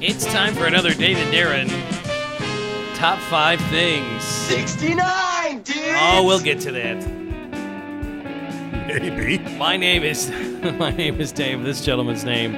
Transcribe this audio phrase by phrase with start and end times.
[0.00, 1.68] It's time for another David Darren
[2.96, 4.22] top five things.
[4.22, 5.76] 69, dude!
[5.98, 7.06] Oh, we'll get to that.
[8.86, 9.36] Maybe.
[9.58, 10.30] My name is
[10.78, 11.62] my name is Dave.
[11.62, 12.54] This gentleman's name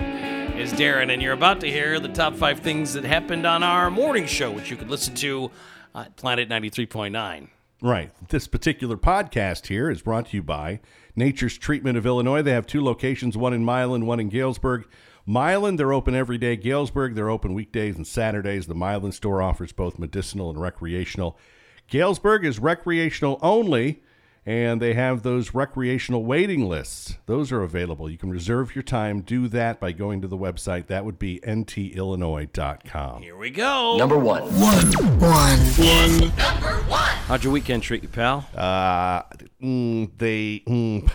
[0.57, 3.91] is Darren, and you're about to hear the top five things that happened on our
[3.91, 5.51] morning show, which you could listen to
[5.97, 7.49] at Planet 93.9.
[7.83, 8.13] Right.
[8.29, 10.79] This particular podcast here is brought to you by
[11.17, 12.43] Nature's Treatment of Illinois.
[12.43, 14.87] They have two locations, one in Milan, one in Galesburg.
[15.29, 16.57] Milan, they're open every day.
[16.57, 18.67] Galesburg, they're open weekdays and Saturdays.
[18.67, 21.39] The Milan store offers both medicinal and recreational.
[21.87, 24.03] Galesburg is recreational only,
[24.47, 27.19] and they have those recreational waiting lists.
[27.27, 28.09] Those are available.
[28.09, 29.21] You can reserve your time.
[29.21, 30.87] Do that by going to the website.
[30.87, 33.23] That would be ntillinois.com.
[33.23, 33.97] Here we go.
[33.99, 34.45] Number one.
[34.45, 34.87] One.
[35.19, 35.59] One.
[35.59, 36.19] One.
[36.39, 37.17] Number one.
[37.27, 38.49] How'd your weekend treat you, pal?
[38.57, 39.25] Uh,
[39.63, 41.11] mm, they, mm,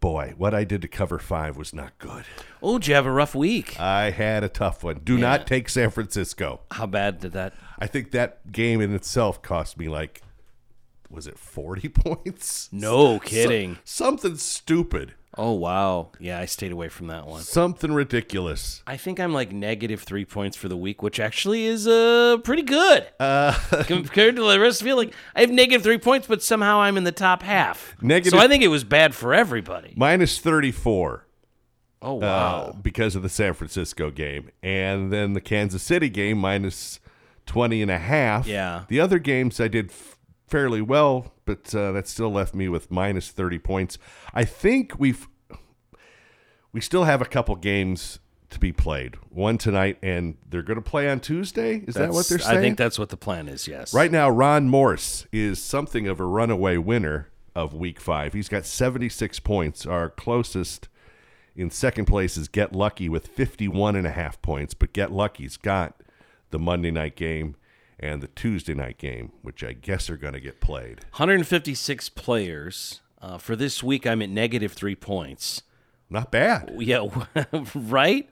[0.00, 2.24] boy, what I did to cover five was not good.
[2.62, 3.78] Oh, did you have a rough week?
[3.80, 5.00] I had a tough one.
[5.04, 6.60] Do not take San Francisco.
[6.70, 7.54] How bad did that?
[7.78, 10.22] I think that game in itself cost me like,
[11.10, 12.68] was it 40 points?
[12.72, 13.76] No kidding.
[13.84, 15.14] So- something stupid.
[15.40, 17.42] Oh wow, yeah, I stayed away from that one.
[17.42, 18.82] Something ridiculous.
[18.88, 22.62] I think I'm like negative three points for the week, which actually is uh pretty
[22.62, 23.52] good Uh,
[23.86, 24.96] compared to the rest of you.
[24.96, 27.94] Like I have negative three points, but somehow I'm in the top half.
[28.02, 29.94] Negative- So I think it was bad for everybody.
[29.96, 31.24] minus 34
[32.02, 32.76] Oh uh, wow.
[32.82, 34.50] because of the San Francisco game.
[34.62, 37.00] And then the Kansas City game minus
[37.46, 38.46] 20 and a half.
[38.46, 38.84] Yeah.
[38.88, 40.17] The other games I did f-
[40.48, 43.98] fairly well, but uh, that still left me with minus 30 points.
[44.34, 45.28] I think we've
[46.72, 48.18] we still have a couple games
[48.50, 49.16] to be played.
[49.30, 51.84] One tonight and they're going to play on Tuesday.
[51.86, 52.58] Is that what they're saying?
[52.58, 53.68] I think that's what the plan is.
[53.68, 53.92] Yes.
[53.92, 58.32] Right now, Ron Morse is something of a runaway winner of week five.
[58.32, 59.84] He's got 76 points.
[59.84, 60.88] Our closest
[61.56, 65.56] in second place is Get Lucky with 51 and a half points, but Get Lucky's
[65.56, 66.00] got
[66.50, 67.56] the Monday night game
[68.00, 71.00] and the Tuesday night game, which I guess are going to get played.
[71.16, 73.00] 156 players.
[73.20, 75.62] Uh, for this week, I'm at negative three points.
[76.08, 76.72] Not bad.
[76.78, 77.08] Yeah,
[77.74, 78.28] right?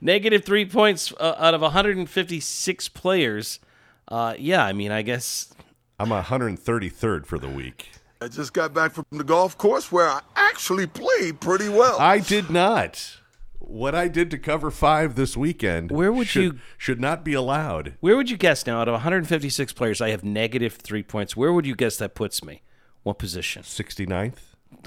[0.00, 3.60] Negative three points uh, out of 156 players.
[4.08, 5.54] Uh, yeah, I mean, I guess
[5.98, 7.90] I'm 133rd for the week.
[8.20, 11.98] I just got back from the golf course where I actually played pretty well.
[12.00, 13.19] I did not.
[13.60, 17.34] What I did to cover five this weekend Where would should, you- should not be
[17.34, 17.94] allowed.
[18.00, 18.80] Where would you guess now?
[18.80, 21.36] Out of 156 players, I have negative three points.
[21.36, 22.62] Where would you guess that puts me?
[23.02, 23.62] What position?
[23.62, 24.38] 69th?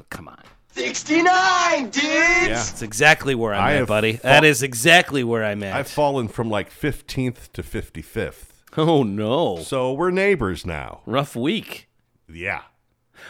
[0.09, 0.41] Come on.
[0.71, 2.03] 69, dude!
[2.03, 2.47] Yeah.
[2.49, 4.13] That's exactly where I'm I at, buddy.
[4.13, 5.75] fa- that is exactly where I'm at.
[5.75, 8.45] I've fallen from like 15th to 55th.
[8.77, 9.59] oh, no.
[9.59, 11.01] So we're neighbors now.
[11.05, 11.89] Rough week.
[12.27, 12.63] Yeah.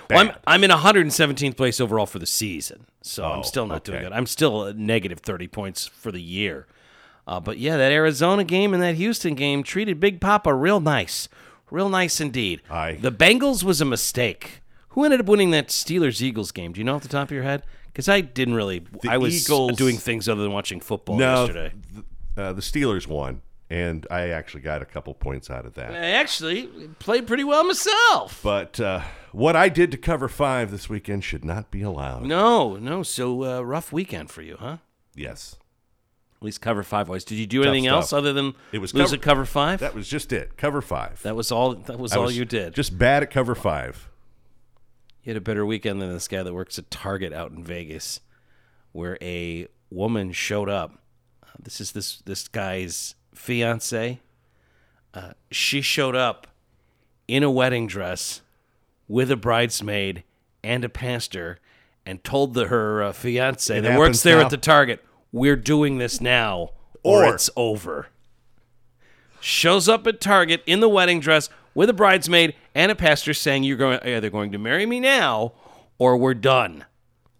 [0.10, 3.84] Well, I'm, I'm in 117th place overall for the season, so I'm Oh, still not
[3.84, 4.06] doing okay.
[4.06, 4.14] good.
[4.14, 6.68] I'm still at negative 30 points for the year.
[7.28, 11.30] Uh, but yeah, that Arizona game and that Houston game treated Big Papa real nice.
[11.72, 12.62] Real nice indeed.
[12.70, 12.98] Aye.
[13.02, 14.62] The Bengals was a mistake.
[14.90, 16.74] Who ended up winning that Steelers Eagles game?
[16.74, 17.64] Do you know off the top of your head?
[17.88, 18.80] Because I didn't really.
[19.02, 21.72] The I was Eagles- doing things other than watching football no, yesterday.
[21.94, 22.06] th-
[22.38, 25.91] uh, the Steelers won, and I actually got a couple points out of that.
[25.91, 26.68] I actually
[27.00, 28.40] played pretty well myself.
[28.44, 29.01] But uh,
[29.31, 32.24] what I did to cover five this weekend should not be allowed.
[32.24, 33.03] No, no.
[33.03, 34.78] So uh, rough weekend for you, huh?
[35.16, 35.56] Yes.
[36.38, 37.24] At least cover five wise.
[37.24, 37.96] Did you do Tough anything stuff.
[37.96, 39.80] else other than It was lose cover- at cover five?
[39.80, 40.57] That was just it.
[40.57, 41.22] Cover five.
[41.24, 41.74] That was all.
[41.75, 42.74] That was I all was you did.
[42.74, 44.09] Just bad at cover five.
[45.24, 48.19] you had a better weekend than this guy that works at Target out in Vegas,
[48.91, 51.00] where a woman showed up.
[51.41, 54.20] Uh, this is this this guy's fiance.
[55.14, 56.48] Uh, she showed up
[57.28, 58.42] in a wedding dress
[59.08, 60.24] with a bridesmaid
[60.64, 61.60] and a pastor,
[62.06, 64.46] and told the, her uh, fiance It that works there now.
[64.46, 66.70] at the Target, "We're doing this now,
[67.04, 68.08] or, Or- it's over."
[69.40, 73.64] shows up at Target in the wedding dress with a bridesmaid and a pastor saying
[73.64, 75.52] you're going either going to marry me now
[75.98, 76.86] or we're done.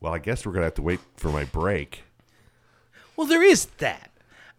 [0.02, 2.04] Well, I guess we're going to have to wait for my break.
[3.16, 4.12] Well, there is that.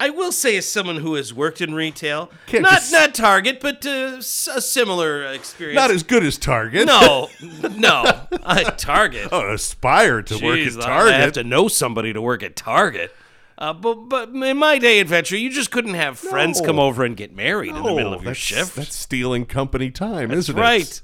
[0.05, 3.61] I will say, as someone who has worked in retail, Can't not just- not Target,
[3.61, 5.77] but uh, s- a similar experience.
[5.77, 6.87] Not as good as Target.
[6.87, 7.29] no,
[7.77, 8.03] no,
[8.45, 9.29] uh, Target.
[9.33, 11.35] I aspire to work Jeez, at I- I have Target.
[11.35, 13.15] to know somebody to work at Target.
[13.57, 16.67] Uh, but but in my day adventure, you just couldn't have friends No.
[16.67, 18.75] come over and get married in the middle of your that's, shift.
[18.77, 20.61] That's stealing company time, isn't it?
[20.61, 21.01] right.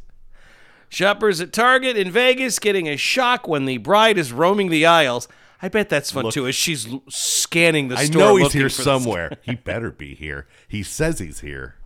[0.89, 5.29] Shoppers at Target in Vegas getting a shock when the bride is roaming the aisles.
[5.63, 8.21] I bet that's fun Look- too, as she's scanning the I store.
[8.21, 9.37] know he's here somewhere.
[9.43, 10.47] he better be here.
[10.67, 11.77] He says he's here.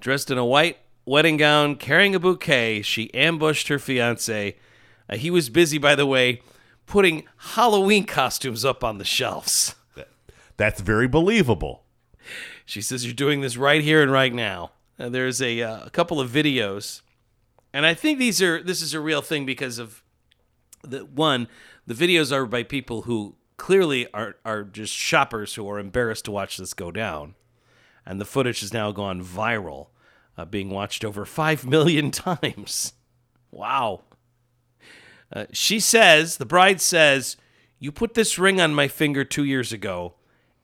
[0.00, 4.56] Dressed in a white wedding gown, carrying a bouquet, she ambushed her fiance.
[5.08, 6.40] Uh, he was busy, by the way,
[6.86, 9.74] putting Halloween costumes up on the shelves.
[10.56, 11.84] That's very believable.
[12.64, 14.72] She says you're doing this right here and right now.
[14.98, 17.00] Uh, there's a, uh, a couple of videos,
[17.72, 20.02] and I think these are this is a real thing because of
[20.82, 21.48] the one.
[21.86, 26.30] The videos are by people who clearly are are just shoppers who are embarrassed to
[26.30, 27.34] watch this go down,
[28.06, 29.88] and the footage has now gone viral,
[30.36, 32.92] uh, being watched over five million times.
[33.50, 34.02] Wow.
[35.32, 37.36] Uh, she says the bride says
[37.78, 40.14] you put this ring on my finger two years ago,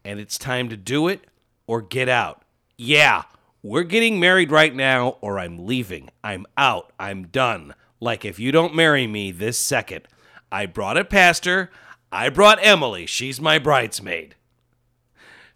[0.05, 1.27] and it's time to do it
[1.67, 2.45] or get out.
[2.77, 3.25] Yeah,
[3.63, 6.11] we're getting married right now, or I'm leaving.
[6.23, 6.93] I'm out.
[6.99, 7.75] I'm done.
[7.99, 10.07] Like, if you don't marry me this second,
[10.51, 11.71] I brought a pastor.
[12.11, 13.07] I brought Emily.
[13.07, 14.35] She's my bridesmaid.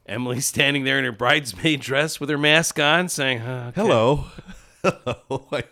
[0.06, 4.26] Emily's standing there in her bridesmaid dress with her mask on, saying, "Uh, okay." Hello.
[4.82, 5.46] Hello.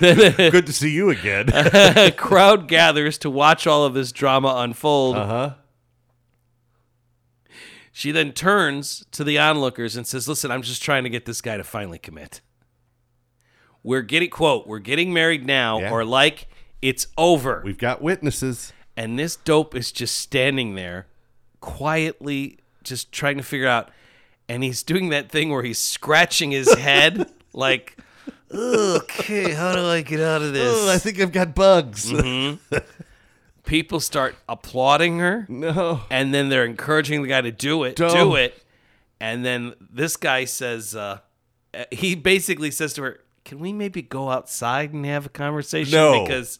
[0.00, 1.48] Good to see you again.
[1.52, 5.16] A crowd gathers to watch all of this drama unfold.
[5.16, 5.54] Uh huh.
[7.92, 11.40] She then turns to the onlookers and says, Listen, I'm just trying to get this
[11.40, 12.40] guy to finally commit.
[13.82, 15.90] We're getting, quote, we're getting married now, Yeah.
[15.90, 16.46] or like
[16.82, 17.62] it's over.
[17.64, 18.72] We've got witnesses.
[18.96, 21.06] and this dope is just standing there,
[21.60, 23.90] quietly just trying to figure out.
[24.48, 27.98] And he's doing that thing where he's scratching his head, like,
[28.52, 30.74] okay, how do I get out of this?
[30.86, 32.12] Oh, I think I've got bugs.
[33.64, 35.44] People start applauding her.
[35.50, 36.00] no.
[36.10, 38.14] and then they're encouraging the guy to do it, Don't.
[38.14, 38.62] do it,
[39.20, 41.18] and then this guy says, uh,
[41.74, 45.92] uh, he basically says to her, "Can we maybe go outside and have a conversation?
[45.92, 46.22] No.
[46.24, 46.58] because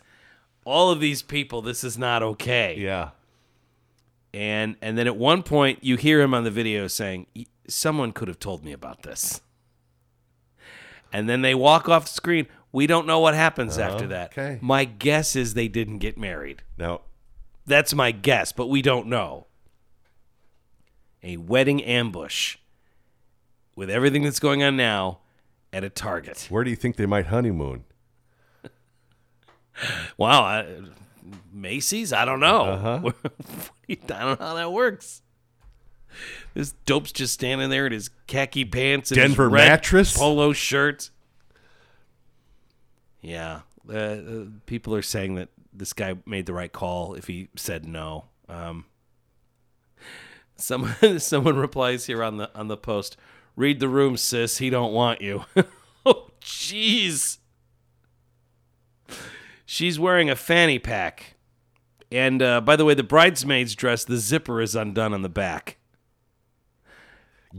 [0.69, 3.11] all of these people, this is not okay." Yeah.
[4.35, 7.26] And and then at one point, you hear him on the video saying,
[7.67, 9.41] "Someone could have told me about this."
[11.12, 12.47] And then they walk off the screen.
[12.70, 13.94] We don't know what happens uh-huh.
[13.94, 14.32] after that.
[14.32, 14.59] okay.
[14.61, 16.62] My guess is they didn't get married.
[16.76, 17.00] Now,
[17.67, 19.47] That's my guess, but we don't know.
[21.23, 22.59] A wedding ambush
[23.75, 25.20] with everything that's going on now
[25.73, 26.47] at a Target.
[26.50, 27.85] where do you think they might honeymoon?
[30.16, 30.66] Wow, I,
[31.52, 32.12] Macy's?
[32.12, 32.64] I don't know.
[32.64, 33.12] Uh-huh.
[33.88, 35.22] I don't know how that works.
[36.54, 40.16] This dope's just standing there in his khaki pants and his Denver mattress?
[40.16, 41.10] polo shirt.
[43.20, 47.48] Yeah, uh, uh, people are saying that this guy made the right call if he
[47.56, 48.24] said no.
[48.48, 48.86] Um,
[50.56, 53.16] someone someone replies here on the on the post.
[53.56, 54.58] Read the room, sis.
[54.58, 55.44] He don't want you.
[56.06, 57.38] oh, jeez.
[59.70, 61.35] She's wearing a fanny pack.
[62.11, 65.76] And uh, by the way, the bridesmaid's dress, the zipper is undone on the back.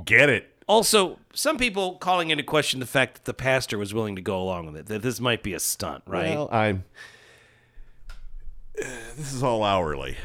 [0.04, 0.52] Get it.
[0.66, 4.42] Also, some people calling into question the fact that the pastor was willing to go
[4.42, 6.36] along with it, that this might be a stunt, right?
[6.36, 6.84] Well, I'm.
[9.16, 10.16] This is all hourly.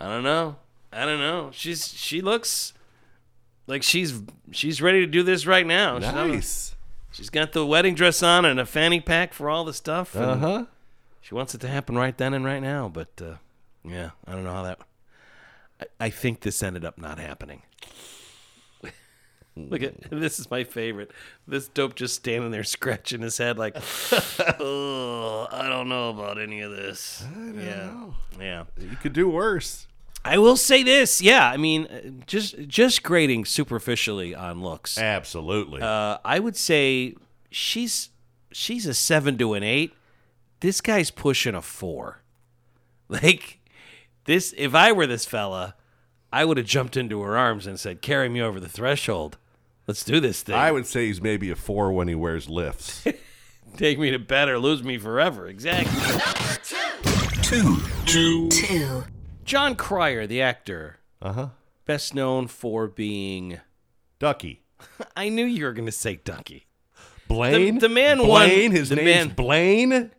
[0.00, 0.56] I don't know.
[0.92, 1.50] I don't know.
[1.52, 2.72] She's she looks
[3.66, 4.22] like she's
[4.52, 5.98] she's ready to do this right now.
[5.98, 6.75] She's, on- Nice.
[7.16, 10.14] She's got the wedding dress on and a fanny pack for all the stuff.
[10.14, 10.64] Uh huh.
[11.20, 13.36] She wants it to happen right then and right now, but uh,
[13.84, 14.78] yeah, I don't know how that.
[15.80, 17.62] I, I think this ended up not happening.
[19.56, 21.10] Look at this is my favorite.
[21.48, 23.76] This dope just standing there scratching his head like,
[24.60, 27.24] oh, I don't know about any of this.
[27.54, 28.64] yeah, yeah.
[28.78, 29.86] You could do worse.
[30.26, 31.22] I will say this.
[31.22, 34.98] Yeah, I mean, uh, just just grading superficially on looks.
[34.98, 35.82] Absolutely.
[35.82, 37.14] Uh, I would say
[37.50, 38.10] she's
[38.52, 39.94] she's a seven to an eight.
[40.60, 42.22] This guy's pushing a four.
[43.08, 43.60] Like
[44.24, 45.76] this, if I were this fella,
[46.32, 49.38] I would have jumped into her arms and said, "Carry me over the threshold.
[49.86, 50.56] Let's do this thing.
[50.56, 53.06] I would say he's maybe a four when he wears lifts.
[53.76, 56.02] Take me to bed or lose me forever." Exactly.
[57.42, 57.80] Two.
[58.06, 58.48] Two.
[58.48, 59.04] Two.
[59.46, 61.48] Jon Cryer, the actor, Uh huh.
[61.84, 63.60] best known for being.
[64.18, 64.62] Ducky.
[65.16, 66.66] I knew you were going to say Ducky.
[67.28, 67.78] Blaine.
[67.78, 68.72] the man won- Blaine.
[68.72, 70.10] His the name's man- Blaine.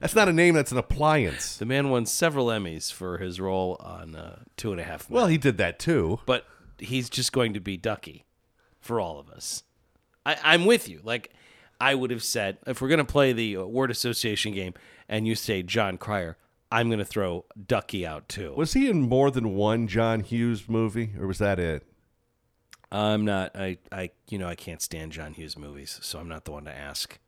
[0.00, 0.54] That's not a name.
[0.54, 1.56] That's an appliance.
[1.56, 5.16] The man won several Emmys for his role on uh, Two and a Half Men.
[5.16, 6.20] Well, he did that too.
[6.26, 6.46] but
[6.78, 8.24] he's just going to be Ducky
[8.80, 9.64] for all of us.
[10.24, 11.00] I, I'm with you.
[11.02, 11.32] Like
[11.80, 14.74] I would have said, if we're gonna play the uh, word association game,
[15.08, 16.36] and you say Jon Cryer,
[16.74, 18.52] I'm gonna throw Ducky out too.
[18.56, 21.84] Was he in more than one John Hughes movie, or was that it?
[22.90, 23.54] I'm not.
[23.54, 23.78] I.
[23.92, 24.10] I.
[24.28, 27.18] You know, I can't stand John Hughes movies, so I'm not the one to ask.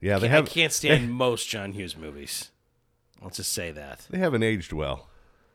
[0.00, 0.46] Yeah, they I have.
[0.46, 2.50] can't stand most John Hughes movies.
[3.22, 4.06] Let's just say that.
[4.10, 5.08] They haven't aged well.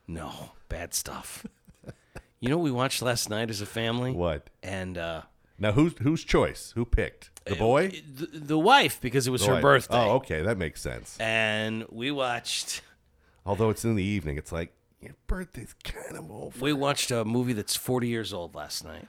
[0.07, 1.45] No, bad stuff.
[2.39, 4.11] you know what we watched last night as a family?
[4.11, 4.49] What?
[4.61, 5.21] And uh,
[5.57, 6.73] Now, who's whose choice?
[6.75, 8.01] Who picked the boy?
[8.13, 9.61] the, the wife, because it was The her wife.
[9.61, 9.95] birthday.
[9.97, 11.17] Oh, okay, that makes sense.
[11.19, 12.81] and we watched
[13.45, 16.59] Although it's in the evening, it's like Your birthday's kind of over.
[16.59, 19.07] We watched a movie that's 40 years old last night.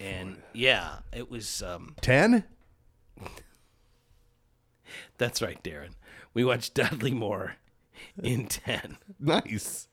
[0.00, 2.44] And yeah, it was um Ten?
[5.18, 5.90] that's right, Darren.
[6.34, 7.56] We watched Dudley Moore
[8.22, 8.96] in 10.
[9.20, 9.88] Nice.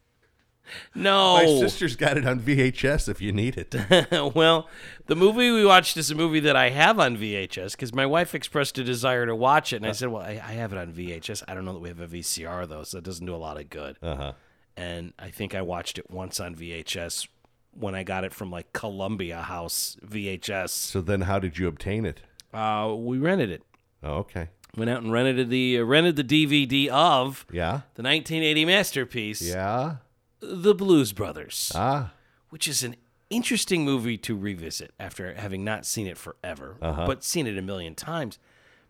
[0.95, 1.35] No.
[1.37, 3.75] My sister's got it on VHS if you need it.
[4.35, 4.67] well,
[5.07, 8.33] the movie we watched is a movie that I have on VHS because my wife
[8.35, 10.93] expressed a desire to watch it, and I said, "Well, I, I have it on
[10.93, 11.43] VHS.
[11.47, 13.59] I don't know that we have a VCR though, so it doesn't do a lot
[13.59, 14.31] of good." Uh huh.
[14.77, 17.27] And I think I watched it once on VHS
[17.73, 20.69] when I got it from like Columbia House VHS.
[20.69, 22.21] So then, how did you obtain it?
[22.53, 23.63] Uh, we rented it.
[24.01, 24.49] Oh, okay.
[24.77, 27.81] Went out and rented the uh, rented the DVD of Yeah.
[27.95, 29.97] the 1980 masterpiece, Yeah.
[30.39, 31.71] The Blues Brothers.
[31.75, 32.11] Ah.
[32.49, 32.95] which is an
[33.29, 37.93] interesting movie to revisit after having not seen it forever, but seen it a million
[37.93, 38.39] times.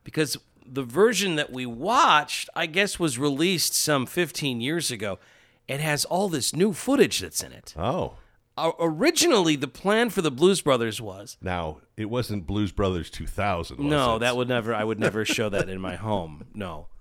[0.03, 5.20] Because the version that we watched, I guess, was released some 15 years ago.
[5.68, 7.74] It has all this new footage that's in it.
[7.77, 8.13] Oh.
[8.58, 13.77] Uh, originally, the plan for the Blues Brothers was Now it wasn't Blues Brothers 2000.
[13.77, 14.20] Was no, it?
[14.20, 14.74] that would never.
[14.74, 16.46] I would never show that in my home.
[16.53, 16.88] No.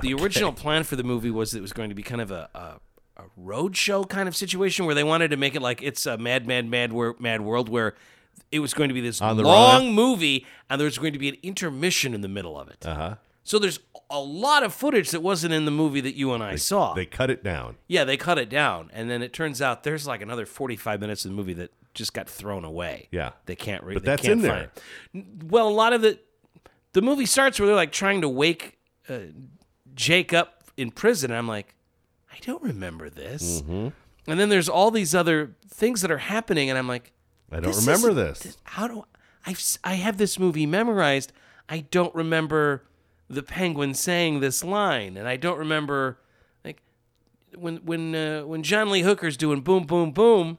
[0.00, 2.48] The original plan for the movie was it was going to be kind of a,
[2.54, 2.80] a
[3.42, 6.16] a road show kind of situation where they wanted to make it like it's a
[6.18, 7.94] mad, mad, mad, mad world where
[8.50, 11.36] it was going to be this long movie and there was going to be an
[11.42, 12.84] intermission in the middle of it.
[12.86, 13.14] Uh huh.
[13.44, 16.56] So there's a lot of footage that wasn't in the movie that you and I
[16.56, 16.94] saw.
[16.94, 17.76] They cut it down.
[17.88, 21.24] yeah, they cut it down, and then it turns out there's like another 45 minutes
[21.24, 23.08] of the movie that just got thrown away.
[23.10, 23.30] Yeah.
[23.46, 23.94] they can't read.
[23.94, 24.70] But that's in there.
[25.44, 26.18] Well, a lot of the
[26.92, 29.18] The movie starts where they're like trying to wake uh,
[29.94, 31.30] Jake up in prison.
[31.30, 31.74] And I'm like,
[32.32, 33.60] I don't remember this.
[33.62, 33.88] Mm-hmm.
[34.30, 37.12] And then there's all these other things that are happening, and I'm like,
[37.50, 38.56] I don't this remember this.
[38.64, 39.04] How do
[39.46, 41.32] s- I have this movie memorized?
[41.68, 42.84] I don't remember
[43.28, 46.18] the penguin saying this line, and I don't remember
[46.64, 46.82] like
[47.56, 50.58] when when uh, when John Lee Hooker's doing boom boom boom.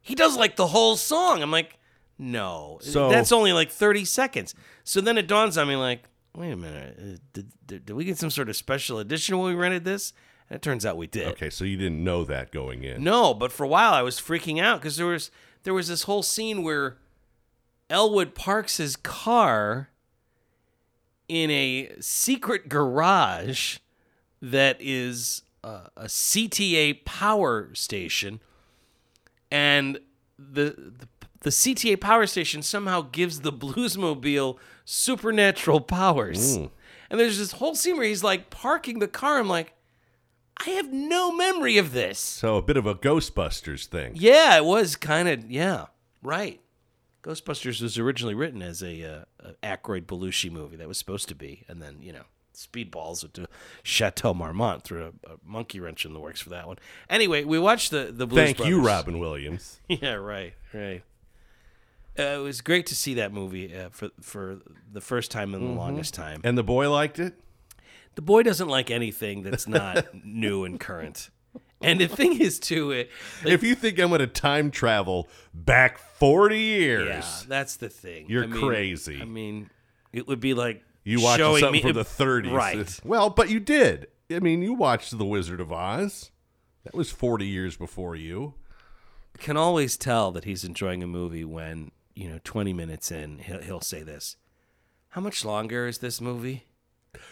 [0.00, 1.42] He does like the whole song.
[1.42, 1.78] I'm like,
[2.18, 4.54] no, So- that's only like 30 seconds.
[4.84, 6.04] So then it dawns on me like,
[6.34, 9.48] wait a minute, uh, did, did, did we get some sort of special edition when
[9.54, 10.12] we rented this?
[10.50, 11.28] It turns out we did.
[11.28, 13.04] Okay, so you didn't know that going in.
[13.04, 15.30] No, but for a while I was freaking out because there was
[15.64, 16.96] there was this whole scene where
[17.90, 19.90] Elwood parks his car
[21.28, 23.78] in a secret garage
[24.40, 28.40] that is a, a CTA power station,
[29.50, 29.98] and
[30.38, 31.08] the, the
[31.40, 36.56] the CTA power station somehow gives the Bluesmobile supernatural powers.
[36.56, 36.66] Hmm.
[37.10, 39.38] And there's this whole scene where he's like parking the car.
[39.38, 39.72] I'm like,
[40.66, 42.18] I have no memory of this.
[42.18, 44.12] So a bit of a Ghostbusters thing.
[44.16, 45.86] Yeah, it was kind of yeah,
[46.22, 46.60] right.
[47.22, 51.34] Ghostbusters was originally written as a, uh, a Aykroyd Belushi movie that was supposed to
[51.34, 52.22] be, and then you know
[52.54, 53.46] Speedballs to
[53.82, 56.78] Chateau Marmont threw a, a monkey wrench in the works for that one.
[57.08, 59.80] Anyway, we watched the the Blues Thank you, Robin Williams.
[59.88, 61.02] Yeah, right, right.
[62.18, 64.58] Uh, it was great to see that movie uh, for for
[64.92, 66.40] the first time in the longest time.
[66.42, 67.34] And the boy liked it?
[68.18, 71.30] The boy doesn't like anything that's not new and current.
[71.80, 73.10] And the thing is, too, it,
[73.44, 77.88] like, if you think I'm going to time travel back 40 years, Yeah, that's the
[77.88, 78.26] thing.
[78.28, 79.22] You're I mean- crazy.
[79.22, 79.70] I mean,
[80.12, 82.52] it would be like you watched showing something me from the 30s.
[82.52, 83.00] right?
[83.04, 84.08] Well, but you did.
[84.32, 86.32] I mean, you watched The Wizard of Oz.
[86.82, 88.54] That was 40 years before you.
[89.38, 93.62] Can always tell that he's enjoying a movie when you know, 20 minutes in, he'll,
[93.62, 94.34] he'll say this:
[95.10, 96.64] "How much longer is this movie?"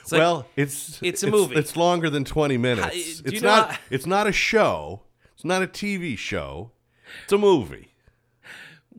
[0.00, 1.56] It's like, well, it's it's a movie.
[1.56, 2.84] It's longer than 20 minutes.
[3.20, 5.02] How- it's not how- it's not a show.
[5.34, 6.70] It's not a TV show.
[7.24, 7.92] It's a movie.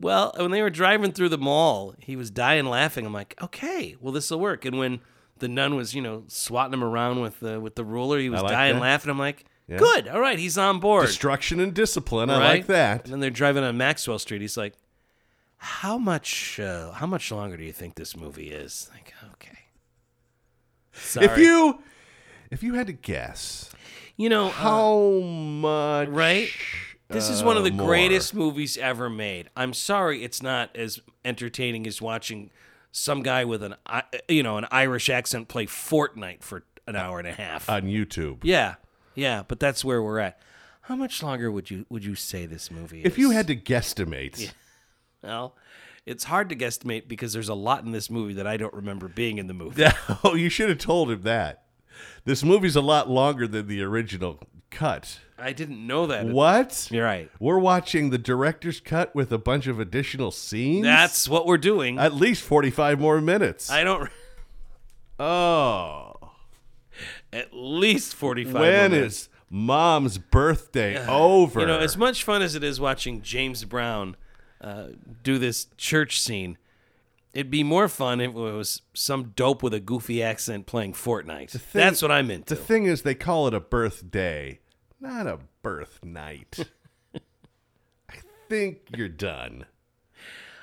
[0.00, 3.04] Well, when they were driving through the mall, he was dying laughing.
[3.04, 4.64] I'm like, okay, well, this will work.
[4.64, 5.00] And when
[5.38, 8.42] the nun was, you know, swatting him around with the with the ruler, he was
[8.42, 8.80] like dying that.
[8.82, 9.10] laughing.
[9.10, 9.78] I'm like, Yeah.
[9.78, 11.06] good, all right, he's on board.
[11.06, 12.30] Destruction and discipline.
[12.30, 13.04] I like that.
[13.04, 14.40] And then they're driving on Maxwell Street.
[14.40, 14.74] He's like,
[15.56, 18.88] how much uh, how much longer do you think this movie is?
[18.94, 19.57] Like, okay.
[21.00, 21.26] Sorry.
[21.26, 21.78] If you
[22.50, 23.70] if you had to guess
[24.18, 26.50] you know, uh, how much right?
[27.08, 27.86] This is one of the uh, more.
[27.86, 29.48] greatest movies ever made.
[29.56, 32.50] I'm sorry it's not as entertaining as watching
[32.92, 33.76] some guy with an
[34.28, 37.70] you know an Irish accent play Fortnite for an hour and a half.
[37.70, 38.40] on YouTube.
[38.42, 38.74] yeah,
[39.14, 40.38] yeah, but that's where we're at.
[40.82, 43.02] How much longer would you would you say this movie?
[43.02, 44.52] If you had to guesstimate,
[45.22, 45.54] well,
[46.08, 49.08] it's hard to guesstimate because there's a lot in this movie that I don't remember
[49.08, 49.84] being in the movie.
[50.24, 51.64] oh, you should have told him that.
[52.24, 55.20] This movie's a lot longer than the original cut.
[55.38, 56.26] I didn't know that.
[56.26, 56.88] What?
[56.90, 57.30] You're right.
[57.38, 60.84] We're watching the director's cut with a bunch of additional scenes.
[60.84, 61.98] That's what we're doing.
[61.98, 63.70] at least forty-five more minutes.
[63.70, 64.10] I don't.
[65.20, 66.14] oh,
[67.32, 69.16] At least 45 when minutes.
[69.16, 71.60] is mom's birthday over.
[71.60, 74.16] You know, as much fun as it is watching James Brown
[74.60, 74.88] uh,
[75.22, 76.58] do this church scene,
[77.32, 81.50] it'd be more fun if it was some dope with a goofy accent playing Fortnite.
[81.50, 82.54] thing- That's what I'm into.
[82.54, 84.60] the thing is, they call it a birthday,
[85.00, 86.58] not a birth night.
[88.10, 88.16] I
[88.48, 89.66] think you're done.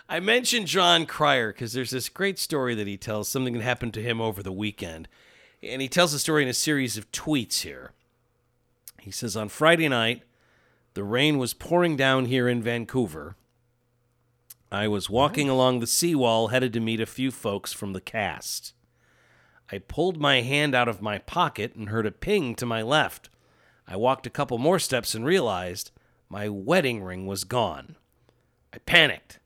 [0.07, 3.93] I mentioned Jon Cryer because there's this great story that he tells, something that happened
[3.95, 5.07] to him over the weekend.
[5.63, 7.91] And he tells the story in a series of tweets here.
[9.01, 10.21] He says, On Friday night,
[10.93, 13.35] the rain was pouring down here in Vancouver.
[14.71, 18.73] I was walking along the seawall headed to meet a few folks from the cast.
[19.71, 23.29] I pulled my hand out of my pocket and heard a ping to my left.
[23.87, 25.91] I walked a couple more steps and realized
[26.29, 27.95] my wedding ring was gone.
[28.73, 29.39] I panicked.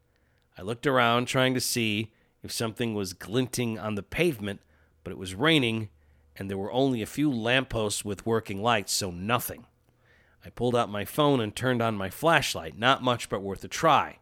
[0.58, 2.12] I looked around trying to see
[2.42, 4.62] if something was glinting on the pavement,
[5.04, 5.90] but it was raining
[6.40, 9.66] and there were only a few lampposts with working lights, so nothing.
[10.46, 12.78] I pulled out my phone and turned on my flashlight.
[12.78, 14.20] Not much, but worth a try.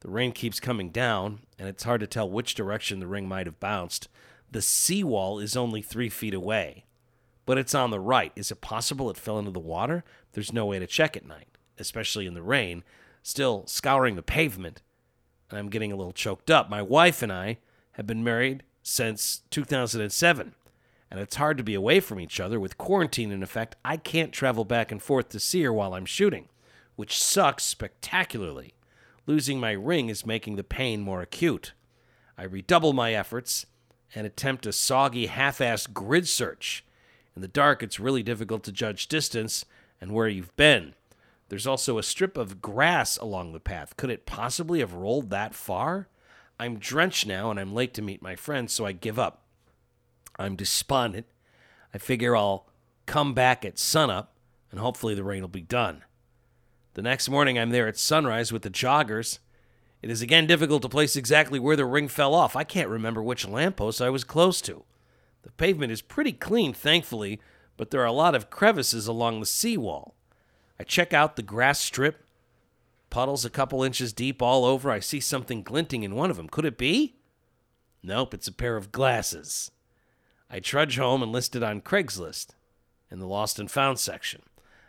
[0.00, 3.46] The rain keeps coming down, and it's hard to tell which direction the ring might
[3.46, 4.08] have bounced.
[4.50, 6.84] The seawall is only three feet away,
[7.44, 8.32] but it's on the right.
[8.36, 10.04] Is it possible it fell into the water?
[10.32, 11.48] There's no way to check at night,
[11.78, 12.84] especially in the rain.
[13.22, 14.82] Still scouring the pavement,
[15.50, 16.70] and I'm getting a little choked up.
[16.70, 17.58] My wife and I
[17.92, 20.54] have been married since 2007,
[21.10, 22.60] and it's hard to be away from each other.
[22.60, 26.06] With quarantine in effect, I can't travel back and forth to see her while I'm
[26.06, 26.48] shooting,
[26.94, 28.74] which sucks spectacularly.
[29.26, 31.72] Losing my ring is making the pain more acute.
[32.38, 33.66] I redouble my efforts
[34.14, 36.84] and attempt a soggy, half assed grid search.
[37.34, 39.64] In the dark, it's really difficult to judge distance
[40.00, 40.94] and where you've been.
[41.48, 43.96] There's also a strip of grass along the path.
[43.96, 46.08] Could it possibly have rolled that far?
[46.58, 49.42] I'm drenched now and I'm late to meet my friends, so I give up.
[50.38, 51.26] I'm despondent.
[51.92, 52.66] I figure I'll
[53.06, 54.34] come back at sunup
[54.70, 56.04] and hopefully the rain will be done.
[56.96, 59.38] The next morning, I'm there at sunrise with the joggers.
[60.00, 62.56] It is again difficult to place exactly where the ring fell off.
[62.56, 64.82] I can't remember which lamppost I was close to.
[65.42, 67.38] The pavement is pretty clean, thankfully,
[67.76, 70.14] but there are a lot of crevices along the seawall.
[70.80, 72.24] I check out the grass strip,
[73.10, 74.90] puddles a couple inches deep all over.
[74.90, 76.48] I see something glinting in one of them.
[76.48, 77.16] Could it be?
[78.02, 79.70] Nope, it's a pair of glasses.
[80.48, 82.54] I trudge home and list it on Craigslist
[83.10, 84.40] in the lost and found section.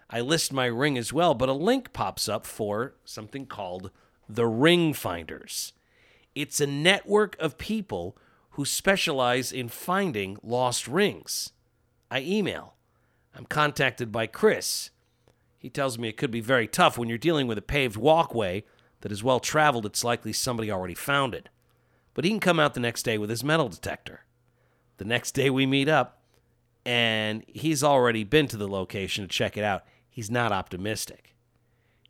[0.10, 3.91] I list my ring as well, but a link pops up for something called
[4.30, 5.74] the Ring Finders.
[6.34, 8.17] It's a network of people
[8.52, 11.52] who specialize in finding lost rings.
[12.10, 12.76] I email.
[13.36, 14.91] I'm contacted by Chris.
[15.60, 18.63] He tells me it could be very tough when you're dealing with a paved walkway
[19.02, 21.50] that is well traveled, it's likely somebody already found it.
[22.13, 24.26] But he can come out the next day with his metal detector.
[24.98, 26.24] The next day we meet up,
[26.86, 29.84] and he's already been to the location to check it out.
[30.17, 31.36] He's not optimistic.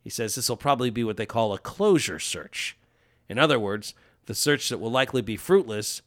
[0.02, 2.78] He says this will probably be what they call a closure search.
[3.28, 3.94] In other words,
[4.28, 6.02] the search that will likely be fruitless,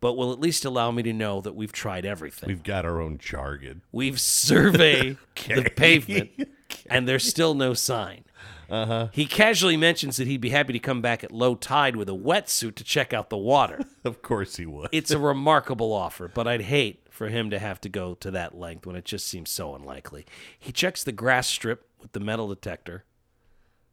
[0.00, 2.48] but will at least allow me to know that we've tried everything.
[2.48, 3.82] We've got our own jargon.
[3.92, 6.30] We've surveyed the pavement,
[6.90, 8.24] and there's still no sign.
[8.68, 9.10] Uh-huh.
[9.12, 12.14] He casually mentions that he'd be happy to come back at low tide with a
[12.14, 13.78] wetsuit to check out the water.
[14.04, 14.88] Of course he would.
[14.90, 18.58] it's a remarkable offer, but I'd hate for him to have to go to that
[18.58, 20.26] length when it just seems so unlikely.
[20.58, 23.04] He checks the grass strip with the metal detector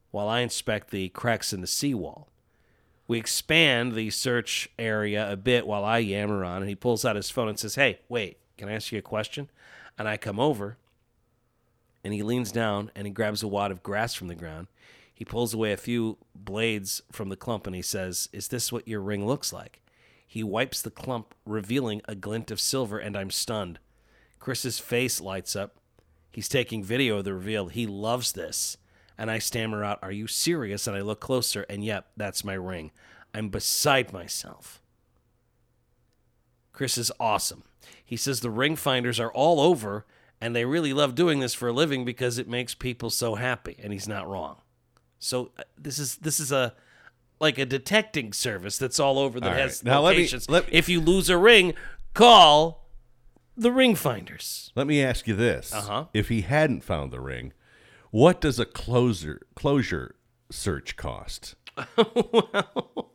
[0.10, 2.30] while I inspect the cracks in the seawall.
[3.08, 7.16] We expand the search area a bit while I yammer on, and he pulls out
[7.16, 9.50] his phone and says, Hey, wait, can I ask you a question?
[10.00, 10.78] And I come over,
[12.04, 14.66] and he leans down and he grabs a wad of grass from the ground.
[15.14, 18.88] He pulls away a few blades from the clump and he says, Is this what
[18.88, 19.82] your ring looks like?
[20.32, 23.80] He wipes the clump, revealing a glint of silver, and I'm stunned.
[24.40, 25.76] Chris's face lights up.
[26.32, 27.68] He's taking video of the reveal.
[27.68, 28.78] He loves this.
[29.18, 30.88] And I stammer out, Are you serious?
[30.88, 32.92] And I look closer, and yep, that's my ring.
[33.34, 34.82] I'm beside myself.
[36.72, 37.64] Chris is awesome.
[38.06, 40.06] He says the ring finders are all over,
[40.40, 43.76] and they really love doing this for a living because it makes people so happy,
[43.84, 44.62] and he's not wrong.
[45.20, 46.74] So uh, this is this is a
[47.42, 49.62] like a detecting service that's all over that All right.
[49.62, 50.50] has Now let me- locations.
[50.50, 51.74] let- if you lose a ring,
[52.14, 52.88] call
[53.58, 54.72] the ring finders.
[54.76, 56.06] Let me ask you this: Uh-huh.
[56.14, 57.52] If he hadn't found the ring,
[58.12, 60.16] what does a closer closure
[60.50, 61.56] search cost?
[61.98, 63.12] well,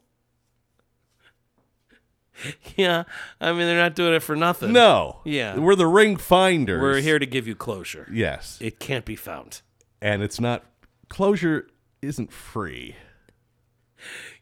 [2.76, 3.04] Yeah,
[3.40, 4.72] I mean they're not doing it for nothing.
[4.72, 5.20] No.
[5.24, 5.56] Yeah.
[5.58, 6.82] We're the ring finders.
[6.82, 8.06] we're here to give you closure.
[8.12, 8.58] Yes.
[8.60, 9.62] It can't be found.
[10.02, 10.62] and it's not
[11.08, 11.68] closure
[12.02, 12.94] isn't free.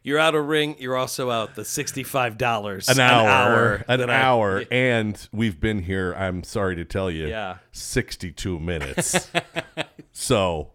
[0.03, 0.75] You're out a ring.
[0.79, 5.83] You're also out the sixty-five dollars An hour, an that I- hour, and we've been
[5.83, 6.13] here.
[6.13, 7.57] I'm sorry to tell you, Yeah.
[7.71, 9.29] 62 minutes.
[10.11, 10.71] so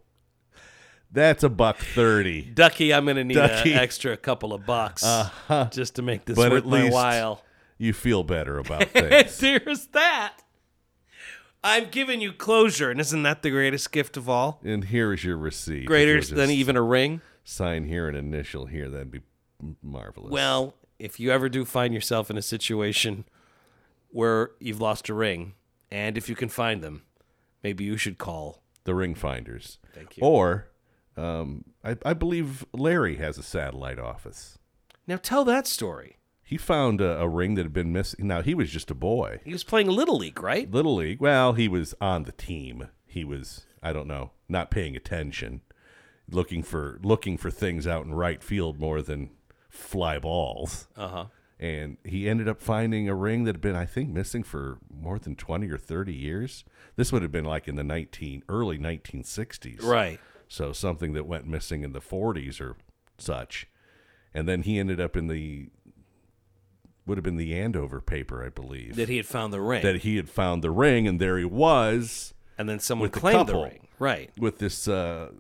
[1.13, 2.43] that's a buck thirty.
[2.43, 5.69] Ducky, I'm gonna need an extra couple of bucks uh-huh.
[5.71, 7.43] just to make this But worth my while.
[7.79, 9.39] you feel better about things.
[9.39, 10.35] There's that.
[11.63, 14.61] I'm giving you closure, and isn't that the greatest gift of all?
[14.65, 15.85] and here is your receipt.
[15.87, 17.21] Greater than even a ring.
[17.51, 18.89] Sign here and initial here.
[18.89, 19.21] That'd be
[19.83, 20.31] marvelous.
[20.31, 23.25] Well, if you ever do find yourself in a situation
[24.11, 25.55] where you've lost a ring,
[25.91, 27.03] and if you can find them,
[27.63, 28.63] maybe you should call.
[28.85, 29.79] the ring finders.
[29.95, 30.23] Thank you.
[30.23, 30.69] Or,
[31.17, 34.59] um, I, I believe Larry has a satellite office.
[35.07, 36.17] Now tell that story.
[36.43, 38.27] He found a, a ring that had been missing.
[38.27, 40.69] Now he was just a boy, He was playing Little League, right?
[40.71, 41.21] little league.
[41.21, 42.89] Well, he was on the team.
[43.07, 45.61] He was, I don't know, not paying attention,
[46.33, 49.31] looking for looking for things out in right field more than
[49.69, 50.89] fly balls.
[50.97, 51.25] Uh huh.
[51.59, 55.19] and he ended up finding a ring that had been, I think, missing for more
[55.19, 56.65] than twenty or thirty years.
[56.97, 60.19] This would have been like in the nineteen early nineteen sixties, Right.
[60.49, 62.77] So something that went missing in the forties or
[63.19, 63.69] such,
[64.35, 65.69] and then he ended up in the
[67.07, 69.97] would have been the Andover paper, I believe, That he had found the ring, that
[69.99, 73.49] he had found the ring, and there he was and then someone with the claimed
[73.49, 73.89] the ring.
[73.99, 74.31] Right.
[74.39, 75.31] with this uh,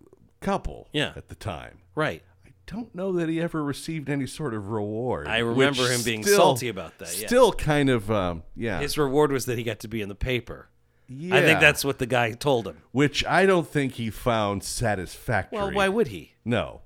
[0.40, 1.12] couple, Yeah.
[1.16, 1.78] at the time.
[1.94, 2.22] Right.
[2.46, 5.26] I don't know that he ever received any sort of reward.
[5.28, 7.26] I remember him being still- salty about that, yeah.
[7.26, 8.80] Still kind of, um, yeah.
[8.80, 10.68] His reward was that he got to be in the paper.
[11.08, 11.34] yeah.
[11.36, 12.82] I think that's what the guy told him.
[12.92, 15.58] which I don't think he found satisfactory.
[15.58, 16.34] Well, why would he?
[16.44, 16.82] No.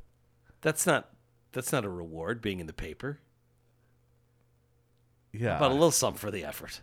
[0.62, 1.10] That's not
[1.52, 3.20] that's not a reward being in the paper.
[5.32, 5.58] Yeah.
[5.58, 6.80] But a little something for the effort.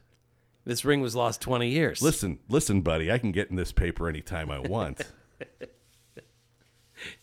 [0.65, 2.01] This ring was lost 20 years.
[2.01, 3.11] listen, listen, buddy.
[3.11, 5.01] I can get in this paper anytime I want.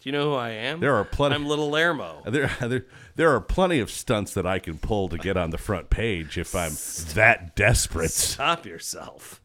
[0.01, 0.81] Do you know who I am?
[0.81, 2.23] There are plenty- I'm Little Lermo.
[2.27, 2.87] there, there,
[3.17, 6.37] there are plenty of stunts that I can pull to get on the front page
[6.39, 6.73] if I'm
[7.15, 8.11] that desperate.
[8.11, 9.41] Stop yourself.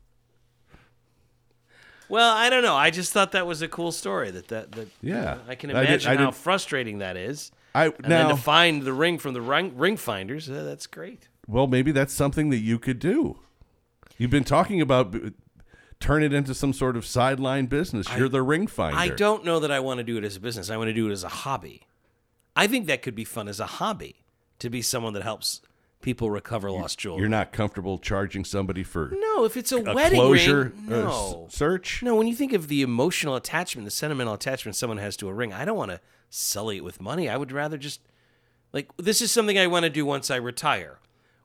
[2.09, 2.75] Well, I don't know.
[2.75, 4.29] I just thought that was a cool story.
[4.31, 5.21] That that that Yeah.
[5.23, 7.51] know, I can I did- imagine I how did- frustrating that is.
[7.75, 10.85] I And now, then to find the ring from the ring, ring finders, uh, that's
[10.85, 11.27] great.
[11.47, 13.39] well, maybe that's something that you could do.
[14.17, 15.15] You've been talking about
[16.03, 18.07] turn it into some sort of sideline business.
[18.17, 18.97] You're the ring finder.
[18.97, 20.69] I don't know that I want to do it as a business.
[20.69, 21.83] I want to do it as a hobby.
[22.55, 24.23] I think that could be fun as a hobby
[24.59, 25.61] to be someone that helps
[26.01, 27.21] people recover lost jewelry.
[27.21, 31.45] You're not comfortable charging somebody for no, if it's a, a wedding closure ring, no.
[31.47, 32.03] s- search.
[32.03, 35.33] No, when you think of the emotional attachment, the sentimental attachment someone has to a
[35.33, 37.29] ring, I don't want to sully it with money.
[37.29, 38.01] I would rather just
[38.73, 40.99] like this is something I want to do once I retire.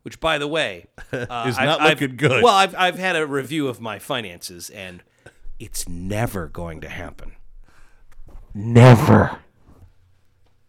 [0.08, 2.42] Which, by the way, uh, Is I've- not I've- looking good.
[2.42, 5.02] Well, I've I've had a review of my finances, and
[5.58, 7.32] it's never going to happen.
[8.54, 9.40] Never.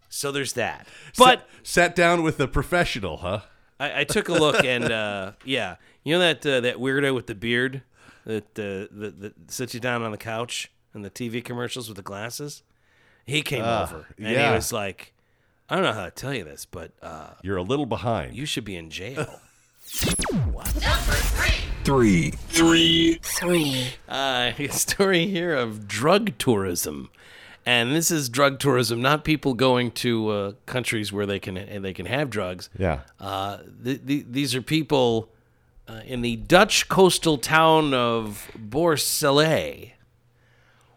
[0.09, 0.89] So there's that.
[1.17, 3.39] But sat, sat down with a professional, huh?
[3.79, 7.27] I, I took a look, and uh, yeah, you know that uh, that weirdo with
[7.27, 7.83] the beard
[8.25, 11.95] that uh, that, that sits you down on the couch in the TV commercials with
[11.95, 12.61] the glasses.
[13.25, 14.49] He came over, and yeah.
[14.49, 15.13] he was like,
[15.69, 18.35] "I don't know how to tell you this, but uh, You're a little behind.
[18.35, 19.27] you should be in jail."
[21.83, 22.31] Three.
[22.31, 23.19] Three.
[23.23, 23.87] Three.
[24.07, 27.09] uh, a story here of drug tourism,
[27.65, 31.83] and this is drug tourism, not people going to uh, countries where they can and
[31.83, 32.69] they can have drugs.
[32.77, 32.99] yeah.
[33.19, 35.29] Uh, th- th- these are people
[35.87, 39.91] uh, in the Dutch coastal town of Borssele,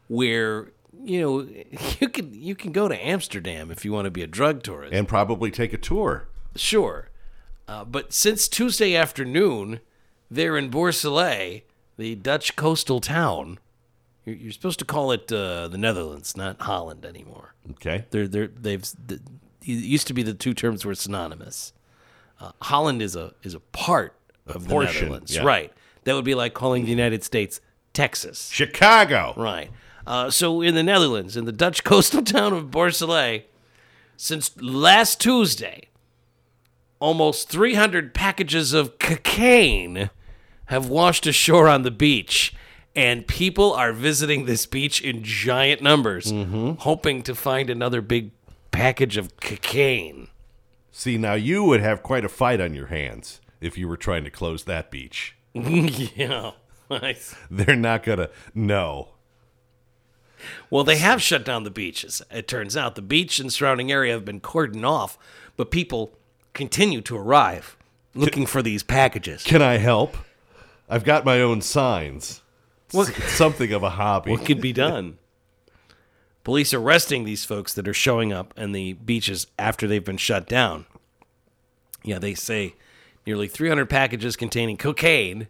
[0.09, 1.49] where you know
[2.01, 4.93] you can you can go to Amsterdam if you want to be a drug tourist.
[4.95, 6.29] And probably take a tour.
[6.55, 7.09] Sure,
[7.67, 9.81] uh, but since Tuesday afternoon,
[10.31, 11.63] they're in Borssele,
[11.97, 13.59] the Dutch coastal town.
[14.25, 17.55] You're, you're supposed to call it uh, the Netherlands, not Holland anymore.
[17.73, 18.05] Okay.
[18.11, 18.85] They're they're they've
[19.63, 21.73] used to be the two terms were synonymous.
[22.41, 24.15] Uh, Holland is a is a part
[24.47, 25.43] of the Netherlands, yeah.
[25.43, 25.73] right?
[26.05, 27.61] That would be like calling the United States
[27.93, 29.35] Texas, Chicago.
[29.37, 29.71] right?
[30.07, 33.45] Uh, so in the Netherlands, in the Dutch coastal town of Borssele,
[34.17, 35.89] since last Tuesday,
[37.01, 40.11] almost 300 packages of cocaine
[40.67, 42.55] have washed ashore on the beach.
[42.95, 46.31] And people are visiting this beach in giant numbers,
[46.81, 48.33] hoping to find another big
[48.71, 50.29] package of cocaine.
[50.91, 54.25] See, now you would have quite a fight on your hands if you were trying
[54.25, 55.37] to close that beach.
[55.55, 56.51] yeah.
[56.91, 57.35] Nice.
[57.51, 59.12] They're not going to know.
[60.71, 62.23] Well, they have shut down the beaches.
[62.31, 65.19] It turns out the beach and surrounding area have been cordoned off,
[65.57, 66.17] but people
[66.55, 67.77] continue to arrive
[68.15, 69.43] looking for these packages.
[69.43, 70.17] Can I help?
[70.89, 72.43] I've got my own signs.
[72.91, 74.31] What- It's something of a hobby.
[74.33, 75.19] What could be done?
[76.45, 80.47] Police arresting these folks that are showing up in the beaches after they've been shut
[80.49, 80.87] down.
[82.03, 82.75] Yeah, they say
[83.25, 85.47] nearly 300 packages containing cocaine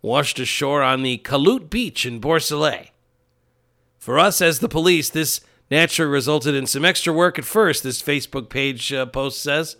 [0.00, 2.88] washed ashore on the Kaloot Beach in Borssele.
[4.02, 8.02] For us, as the police, this naturally resulted in some extra work at first, this
[8.02, 9.76] Facebook page uh, post says.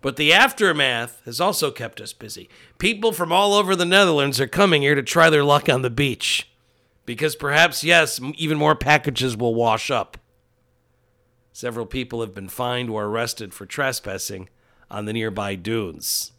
[0.00, 2.48] But the aftermath has also kept us busy.
[2.78, 5.90] People from all over the Netherlands are coming here to try their luck on the
[5.90, 6.48] beach.
[7.04, 10.18] Because perhaps, yes, even more packages will wash up.
[11.52, 14.50] Several people have been fined or arrested for trespassing
[14.88, 16.30] on the nearby dunes.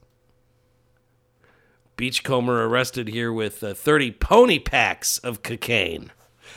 [1.97, 6.13] Beachcomber arrested here with uh, 30 pony packs of cocaine.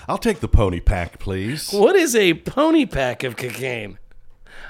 [0.08, 1.70] I'll take the pony pack, please.
[1.70, 3.98] What is a pony pack of cocaine?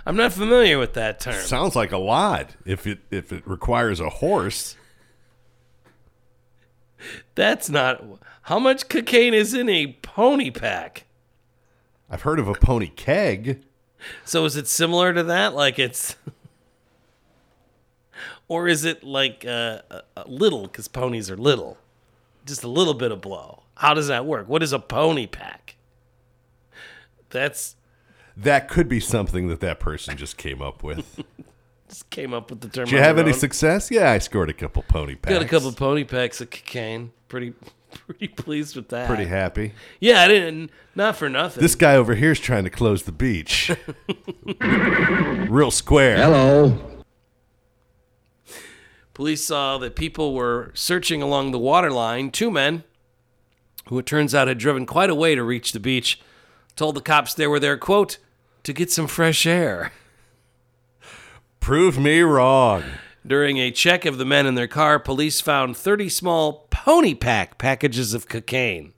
[0.05, 1.35] I'm not familiar with that term.
[1.35, 2.57] Sounds like a lot.
[2.65, 4.77] If it if it requires a horse,
[7.35, 8.03] That's not.
[8.43, 11.05] How much cocaine is in a pony pack?
[12.11, 13.63] I've heard of a pony keg.
[14.25, 15.55] So is it similar to that?
[15.55, 16.17] Like it's.
[18.49, 21.77] Or is it like uh, a, a little, because ponies are little?
[22.47, 23.65] Just a little bit of blow.
[23.79, 24.49] How does that work?
[24.49, 25.77] What is a pony pack?
[27.31, 27.77] That's.
[28.37, 31.23] That could be something that that person just came up with.
[31.89, 32.85] Just came up with the term.
[32.85, 33.39] Did you have any own.
[33.39, 33.91] success?
[33.91, 35.33] Yeah, I scored a couple pony packs.
[35.33, 37.13] Got a couple pony packs of cocaine.
[37.29, 37.55] Pretty,
[38.07, 39.09] pretty pleased with that.
[39.09, 39.73] Pretty happy.
[39.99, 40.71] Yeah, I didn't.
[40.95, 41.63] Not for nothing.
[41.63, 43.73] This guy over here is trying to close the beach.
[45.49, 46.19] Real square.
[46.19, 46.79] Hello.
[49.15, 52.31] Police saw that people were searching along the waterline.
[52.31, 52.85] Two men,
[53.89, 56.21] who it turns out had driven quite a way to reach the beach,
[56.77, 58.19] told the cops they were there, quote,
[58.63, 59.93] to get some fresh air.
[61.61, 62.85] Prove me wrong.
[63.27, 67.59] During a check of the men in their car, police found 30 small pony pack
[67.59, 68.93] packages of cocaine.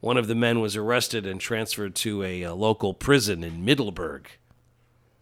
[0.00, 4.28] One of the men was arrested and transferred to a, uh local prison in Middelburg.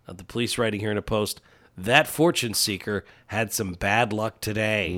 [0.07, 1.41] Uh, the police writing here in a post
[1.77, 4.95] that fortune seeker had some bad luck today.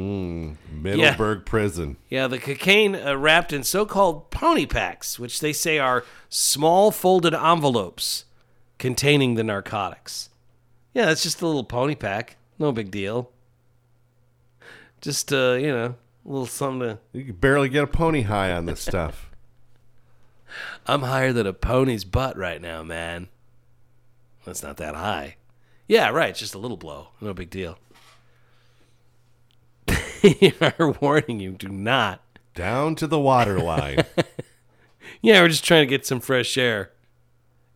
[0.73, 1.97] Middelburg Prison.
[2.09, 6.91] Yeah, the cocaine uh, wrapped in so called pony packs, which they say are small
[6.91, 8.25] folded envelopes
[8.79, 10.31] containing the narcotics.
[10.93, 12.37] Yeah, that's just a little pony pack.
[12.59, 13.31] No big deal.
[15.01, 16.99] Just, uh, you know, a little something to.
[17.13, 19.31] You can barely get a pony high on this stuff.
[20.87, 23.29] I'm higher than a pony's butt right now, man.
[24.45, 25.37] That's not that high.
[25.87, 26.31] Yeah, right.
[26.31, 27.09] It's just a little blow.
[27.21, 27.79] No big deal.
[30.23, 32.23] We are warning you do not
[32.55, 34.05] Down to the water line.
[35.21, 36.91] Yeah, we're just trying to get some fresh air.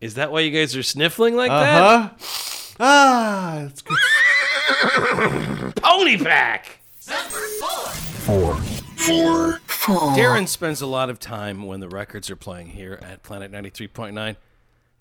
[0.02, 1.80] Is that why you guys are sniffling like Uh that?
[2.20, 2.76] huh.
[2.80, 3.96] Ah, it's good.
[5.82, 6.78] Pony pack!
[7.00, 8.54] Four.
[8.96, 9.60] Four.
[10.14, 14.36] Darren spends a lot of time when the records are playing here at Planet 93.9.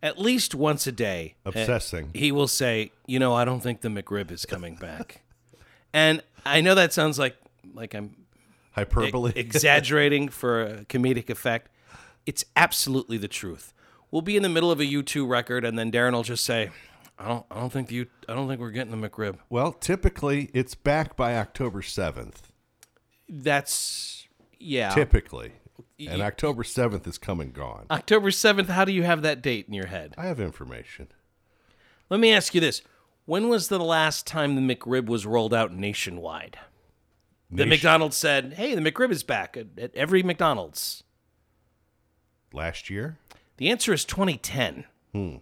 [0.04, 1.36] At least once a day.
[1.46, 2.06] Obsessing.
[2.06, 5.22] uh, He will say, you know, I don't think the McRib is coming back.
[5.94, 7.36] and I know that sounds like
[7.74, 8.16] like I'm
[8.72, 9.34] Hyperbole.
[9.36, 11.70] exaggerating for a comedic effect.
[12.26, 13.74] It's absolutely the truth.
[14.12, 16.70] We'll be in the middle of a U2 record, and then Darren will just say,
[17.20, 20.50] "I don't, I don't think you, I don't think we're getting the McRib." well, typically
[20.54, 22.36] it's back by October 7th.
[23.28, 24.28] That's
[24.60, 24.90] yeah.
[24.94, 25.54] Typically.
[26.00, 27.86] And October 7th is come and gone.
[27.90, 28.70] October seventh.
[28.70, 30.13] How do you have that date in your head?
[30.18, 31.08] I have information.
[32.10, 32.82] Let me ask you this:
[33.26, 36.58] When was the last time the McRib was rolled out nationwide?
[37.50, 41.04] The Nation- McDonald's said, "Hey, the McRib is back at, at every McDonald's."
[42.54, 43.18] Last year?
[43.58, 44.86] The answer is 2010.
[45.13, 45.36] Hmm.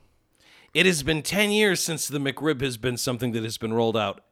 [0.74, 3.95] It has been 10 years since the McRib has been something that has been rolled
[3.95, 4.24] out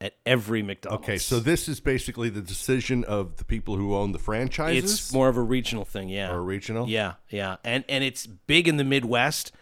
[0.00, 1.04] at every McDonald's.
[1.04, 4.92] Okay, so this is basically the decision of the people who own the franchises?
[4.92, 6.32] it's more of a regional thing, yeah.
[6.32, 6.88] Or regional?
[6.88, 7.56] Yeah, yeah.
[7.64, 9.52] And and it's big in the Midwest.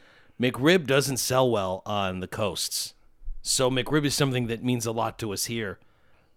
[0.40, 2.94] McRib doesn't sell well on the coasts.
[3.42, 5.78] So McRib is something that means a lot to us here.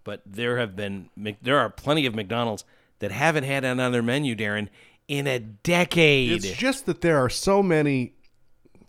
[0.04, 1.10] But there have been
[1.42, 2.66] there are plenty of McDonald's
[3.00, 4.70] that haven't had it on their menu, Darren,
[5.08, 6.44] in a decade.
[6.44, 8.14] It's just that there are so many,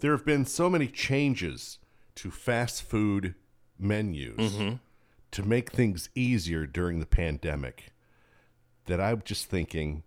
[0.00, 1.78] there have been so many changes
[2.16, 3.34] to fast food
[3.78, 4.76] menus Mm-hmm.
[5.32, 7.92] To make things easier during the pandemic
[8.86, 10.02] that I'm just thinking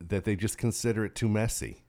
[0.00, 1.84] that they just consider it too messy,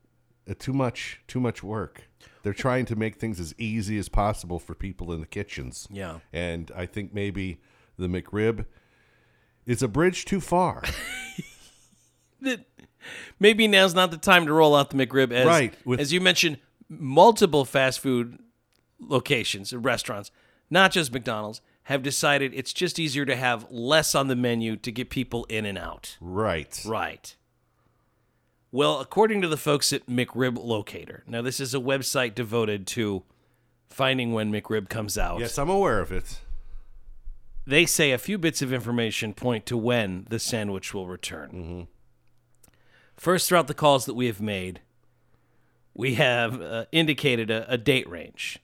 [0.48, 2.08] uh, too much, too much work.
[2.42, 5.88] They're trying to make things as easy as possible for people in the kitchens.
[5.90, 6.20] Yeah.
[6.32, 7.60] And I think maybe
[7.98, 8.66] the McRib
[9.66, 10.82] is a bridge too far.
[12.40, 12.64] that
[13.38, 16.20] maybe now's not the time to roll out the McRib as Right, with- as you
[16.20, 18.38] mentioned multiple fast food
[18.98, 20.30] locations restaurants,
[20.70, 24.92] not just McDonald's, have decided it's just easier to have less on the menu to
[24.92, 26.18] get people in and out.
[26.20, 26.82] right.
[26.86, 27.34] Right.
[28.70, 33.22] Well, according to the folks at McRib Locator, now this is a website devoted to
[33.88, 35.40] finding when McRib comes out.
[35.40, 36.40] Yes, I'm aware of it.
[37.66, 41.88] They say a few bits of information point to when the sandwich will return.
[43.16, 44.80] First, throughout the calls that we have made,
[45.94, 48.58] we have uh, indicated a, a date range.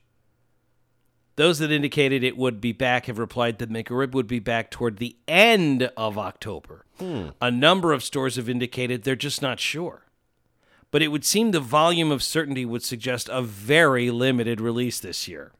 [1.37, 4.97] Those that indicated it would be back have replied that McRib would be back toward
[4.97, 6.85] the end of October.
[7.41, 10.05] A number of stores have indicated they're just not sure.
[10.91, 15.27] But it would seem the volume of certainty would suggest a very limited release this
[15.27, 15.51] year.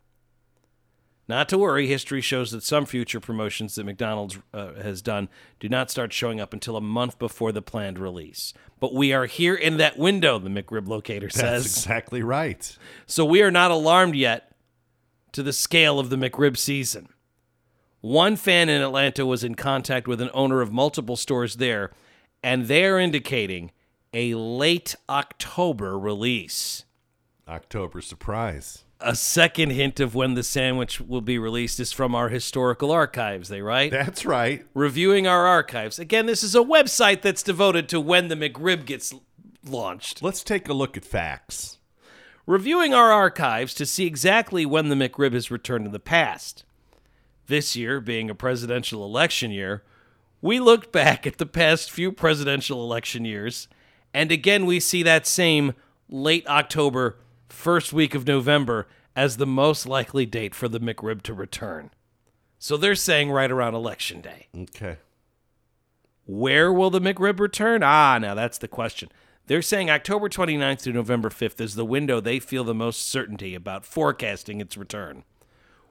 [1.28, 5.28] Not to worry, history shows that some future promotions that McDonald's uh, has done
[5.60, 8.54] do not start showing up until a month before the planned release.
[8.80, 11.66] But we are here in that window, the McRib locator That's says.
[11.66, 12.78] exactly right.
[13.08, 14.55] So we are not alarmed yet
[15.36, 17.10] to the scale of the McRib season.
[18.02, 21.92] One fan in Atlanta was in contact with an owner of multiple stores there,
[22.42, 23.72] and they're indicating
[24.14, 26.86] a late October release.
[27.48, 28.84] October surprise.
[29.02, 33.50] A second hint of when the sandwich will be released is from our historical archives,
[33.50, 33.92] they write?
[33.92, 34.66] That's right.
[34.74, 36.00] Reviewing our archives.
[36.00, 39.14] Again, this is a website that's devoted to when the McRib gets
[39.66, 40.24] launched.
[40.24, 41.75] Let's take a look at facts.
[42.46, 46.64] Reviewing our archives to see exactly when the McRib has returned in the past.
[47.48, 49.84] This year, being a presidential election year,
[50.42, 53.68] we looked back at the past few presidential election years,
[54.14, 55.74] and again we see that same
[56.10, 57.18] late October,
[57.50, 61.90] first week of November as the most likely date for the McRib to return.
[62.60, 64.48] So they're saying right around election day.
[64.56, 64.98] Okay.
[66.26, 67.84] Where will the McRib return?
[67.84, 69.10] Ah, now that's the question.
[69.48, 73.54] They're saying October 29th through November 5th is the window they feel the most certainty
[73.54, 75.24] about forecasting its return.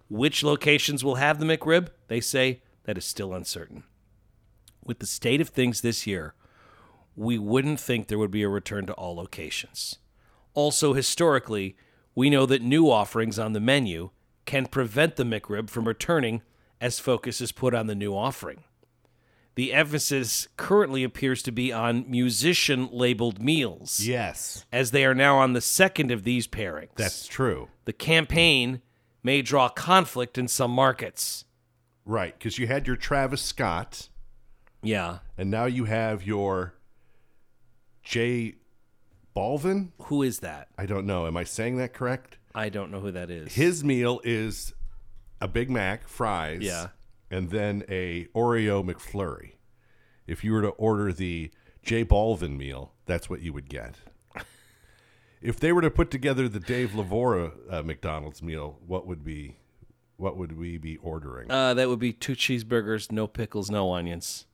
[0.09, 1.88] Which locations will have the McRib?
[2.09, 3.85] They say that is still uncertain.
[4.85, 6.35] With the state of things this year,
[7.14, 9.99] we wouldn't think there would be a return to all locations.
[10.55, 11.77] Also, historically,
[12.14, 14.11] we know that new offerings on the menu
[14.47, 16.43] can prevent the McRib from returning
[16.81, 18.64] as focus is put on the new offering.
[19.57, 25.38] The emphasis currently appears to be on musician labeled meals, Yes, as they are now
[25.38, 26.95] on the second of these pairings.
[26.97, 27.69] that's true.
[27.85, 28.81] the campaign
[29.23, 31.45] may draw conflict in some markets.
[32.05, 34.09] Right, because you had your Travis Scott,
[34.83, 35.19] Yeah.
[35.38, 36.75] and now you have your
[38.03, 38.57] J
[39.37, 39.90] Balvin.
[40.05, 40.69] Who is that?
[40.79, 41.27] I don't know.
[41.27, 42.38] Am I saying that correct?
[42.55, 43.53] I don't know who that is.
[43.55, 44.75] His meal is
[45.40, 46.88] a Big Mac, fries, Yeah.
[47.35, 49.55] And then a Oreo McFlurry.
[50.25, 51.51] If you were to order the
[51.83, 53.97] J Balvin meal, that's what you would get.
[55.42, 59.57] if they were to put together the Dave Lavora uh, McDonald's meal, what would be
[60.16, 61.51] what would we be ordering?
[61.51, 64.47] Uh, that would be two cheeseburgers, no pickles, no onions,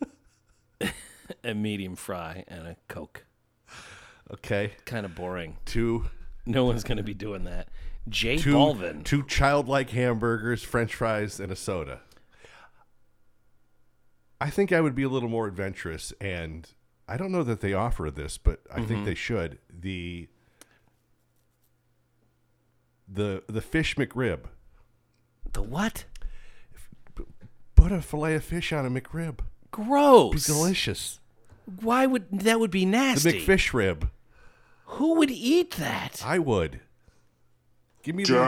[1.44, 3.24] a medium fry, and a Coke.
[4.32, 5.56] okay, Kind of boring.
[5.64, 6.04] two
[6.46, 7.66] No one's going to be doing that.
[8.08, 9.04] J two Balvin.
[9.04, 12.00] two childlike hamburgers, French fries, and a soda.
[14.40, 16.68] I think I would be a little more adventurous, and
[17.08, 18.86] I don't know that they offer this, but I Mm-hmm.
[18.88, 19.58] think they should.
[19.72, 20.28] the
[23.08, 24.40] the The fish McRib.
[25.52, 26.04] The what?
[27.74, 29.40] Put a fillet of fish on a McRib.
[29.70, 30.46] Gross.
[30.46, 31.20] Delicious.
[31.80, 33.30] Why would that would be nasty?
[33.32, 33.38] The?
[33.46, 34.10] McFish rib.
[34.86, 36.22] Who would eat that?
[36.24, 36.80] I would.
[38.02, 38.38] Give me the.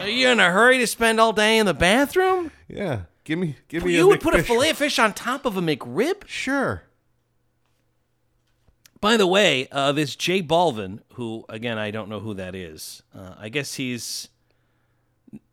[0.00, 2.50] Are you in a hurry to spend all day in the bathroom?
[2.68, 3.02] Yeah.
[3.24, 3.56] Give me.
[3.68, 3.94] Give me.
[3.94, 3.98] A.
[3.98, 6.26] You a would put a fillet of fish on top of a McRib?
[6.26, 6.82] Sure.
[9.00, 13.02] By the way, uh, this J Balvin, who again I don't know who that is.
[13.14, 14.28] Uh, I guess he's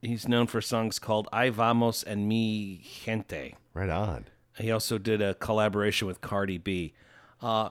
[0.01, 4.25] he's known for songs called "Ay Vamos" and "Mi Gente." Right on.
[4.57, 6.93] He also did a collaboration with Cardi B.
[7.41, 7.69] Uh,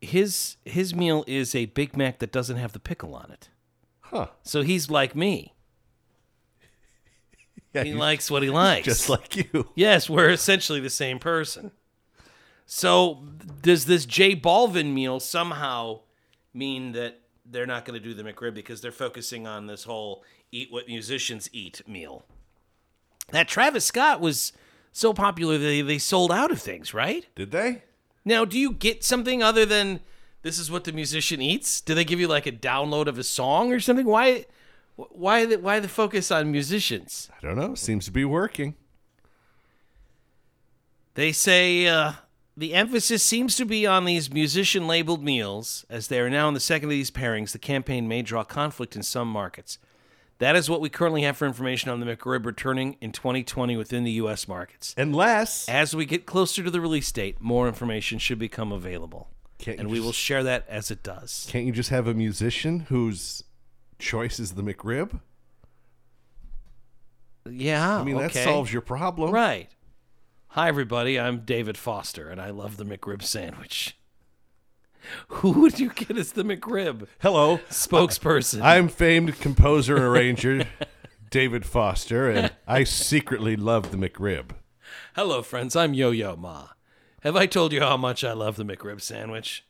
[0.00, 3.48] his his meal is a Big Mac that doesn't have the pickle on it.
[4.00, 4.28] Huh.
[4.42, 5.54] So he's like me.
[7.72, 7.84] Yeah.
[7.84, 8.84] He likes what he likes.
[8.84, 9.68] just like you.
[9.76, 11.70] Yes, we're essentially the same person.
[12.66, 13.22] So,
[13.62, 16.00] does this J Balvin meal somehow
[16.52, 20.24] mean that they're not going to do the McRib because they're focusing on this whole
[20.50, 22.24] eat what musicians eat meal?
[23.30, 24.52] That Travis Scott was
[24.90, 27.24] so popular that they, they sold out of things, right?
[27.36, 27.82] Did they?
[28.30, 29.98] Now, do you get something other than
[30.42, 31.80] this is what the musician eats?
[31.80, 34.06] Do they give you like a download of a song or something?
[34.06, 34.46] Why,
[34.94, 37.28] why, the, why the focus on musicians?
[37.36, 37.74] I don't know.
[37.74, 38.76] Seems to be working.
[41.14, 42.12] They say uh,
[42.56, 46.54] the emphasis seems to be on these musician labeled meals, as they are now in
[46.54, 47.50] the second of these pairings.
[47.50, 49.76] The campaign may draw conflict in some markets.
[50.40, 54.04] That is what we currently have for information on the McRib returning in 2020 within
[54.04, 54.48] the U.S.
[54.48, 54.94] markets.
[54.96, 59.28] Unless As we get closer to the release date, more information should become available.
[59.66, 61.46] And we just- will share that as it does.
[61.50, 63.44] can't you just have a musician whose
[63.98, 65.20] choice is the McRib?
[67.48, 67.98] Yeah.
[67.98, 69.32] I mean, that solves your problem.
[69.32, 69.68] Right.
[70.48, 71.20] Hi, everybody.
[71.20, 73.94] I'm David Foster, and I love the McRib sandwich.
[75.28, 78.60] Who would you get as the McRib Hello, spokesperson?
[78.62, 80.64] I'm famed composer and arranger
[81.30, 84.50] David Foster, and I secretly love the McRib.
[85.14, 85.76] Hello, friends.
[85.76, 86.68] I'm Yo Yo Ma.
[87.22, 89.64] Have I told you how much I love the McRib sandwich?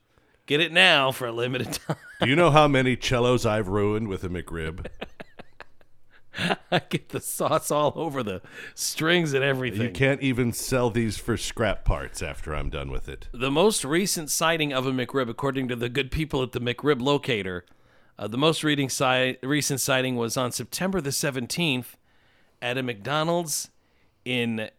[0.46, 1.96] Get it now for a limited time.
[2.20, 4.86] Do you know how many cellos I've ruined with a McRib?
[6.70, 8.40] I get the sauce all over the
[8.74, 9.82] strings and everything.
[9.82, 13.28] You can't even sell these for scrap parts after I'm done with it.
[13.32, 17.00] The most recent sighting of a McRib, according to the good people at the McRib
[17.00, 17.64] locator,
[18.18, 21.96] uh, the most reading si- recent sighting was on September the 17th
[22.62, 23.70] at a McDonald's
[24.24, 24.70] in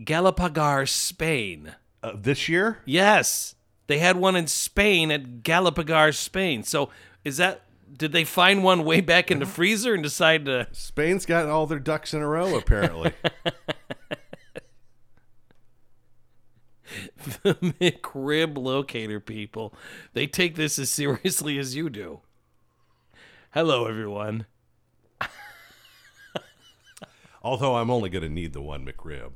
[0.00, 1.74] Galapagar, Spain.
[2.02, 2.80] Uh, this year?
[2.84, 3.54] Yes,
[3.86, 6.64] they had one in Spain at Galapagar, Spain.
[6.64, 6.90] So
[7.24, 7.62] is that
[7.96, 9.54] did they find one way back in the uh-huh.
[9.54, 10.68] freezer and decide to?
[10.72, 13.12] Spain's got all their ducks in a row, apparently.
[17.42, 19.74] the McRib locator people.
[20.12, 22.20] They take this as seriously as you do.
[23.52, 24.46] Hello, everyone.
[27.42, 29.34] Although I'm only going to need the one McRib.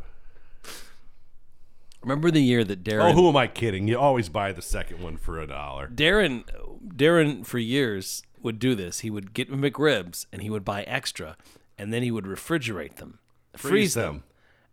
[2.03, 3.89] Remember the year that oh, Darren Oh, who am I kidding?
[3.89, 5.89] You always buy the second one for a dollar.
[5.89, 6.45] Darren
[6.87, 9.01] Darren for years would do this.
[9.01, 11.37] He would get McRibs and he would buy extra
[11.77, 13.19] and then he would refrigerate them.
[13.55, 14.05] Freeze, them.
[14.15, 14.23] them.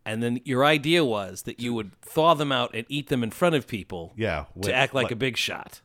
[0.05, 3.31] And then your idea was that you would thaw them out and eat them in
[3.31, 4.45] front of people Yeah.
[4.61, 5.81] to act like a big shot.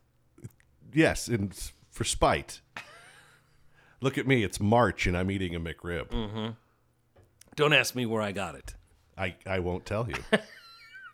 [0.92, 1.52] Yes, and
[1.90, 2.60] for spite.
[4.00, 4.44] Look at me.
[4.44, 6.08] It's March and I'm eating a McRib.
[6.08, 6.56] Mm.
[7.56, 8.74] Don't ask me where I got it.
[9.16, 10.16] I, I won't tell you.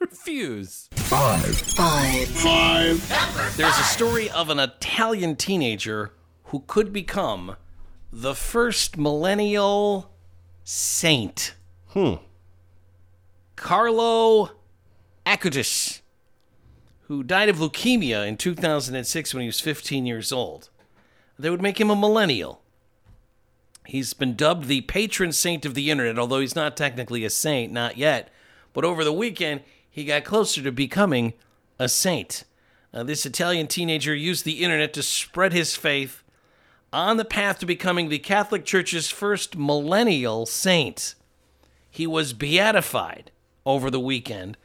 [0.01, 0.89] Refuse.
[0.93, 1.57] Five.
[1.57, 2.29] Five.
[2.29, 3.57] Five.
[3.57, 6.13] There's a story of an Italian teenager
[6.55, 7.57] who could become
[8.13, 10.13] the first millennial
[10.63, 11.57] saint.
[11.89, 12.15] Hmm.
[13.57, 14.51] Carlo
[15.27, 16.01] Acutis,
[17.09, 20.71] who died of leukemia in 2006 when he was 15 years old.
[21.41, 22.63] They would make him a millennial.
[23.85, 27.73] He's been dubbed the patron saint of the internet, although he's not technically a saint,
[27.73, 28.33] not yet.
[28.73, 31.33] But over the weekend, he got closer to becoming
[31.81, 32.45] a saint.
[32.93, 36.21] Uh, this Italian teenager used the internet to spread his faith
[36.95, 41.17] on the path to becoming the Catholic Church's first millennial saint.
[41.91, 43.33] He was beatified
[43.67, 44.57] over the weekend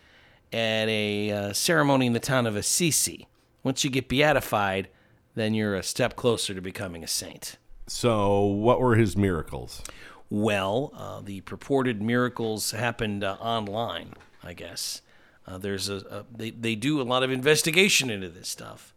[0.53, 3.27] at a uh, ceremony in the town of Assisi.
[3.63, 4.89] Once you get beatified,
[5.33, 7.57] then you're a step closer to becoming a saint.
[7.87, 9.81] So, what were his miracles?
[10.29, 14.13] Well, uh, the purported miracles happened uh, online,
[14.43, 15.01] I guess.
[15.47, 18.93] Uh, there's a, a they, they do a lot of investigation into this stuff.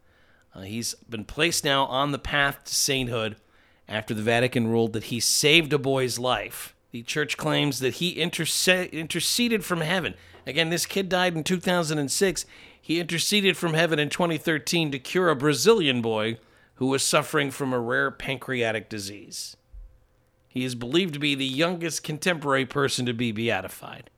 [0.54, 3.36] Uh, he's been placed now on the path to sainthood
[3.88, 6.74] after the Vatican ruled that he saved a boy's life.
[6.90, 10.14] The church claims that he interse- interceded from heaven.
[10.46, 12.46] Again, this kid died in 2006.
[12.80, 16.38] He interceded from heaven in 2013 to cure a Brazilian boy
[16.74, 19.56] who was suffering from a rare pancreatic disease.
[20.48, 24.10] He is believed to be the youngest contemporary person to be beatified.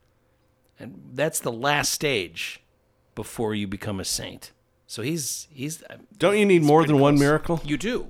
[0.81, 2.61] And that's the last stage
[3.15, 4.51] before you become a saint.
[4.95, 5.83] So he's he's
[6.19, 7.61] Don't you need more than pretty one miracle?
[7.65, 8.07] You do.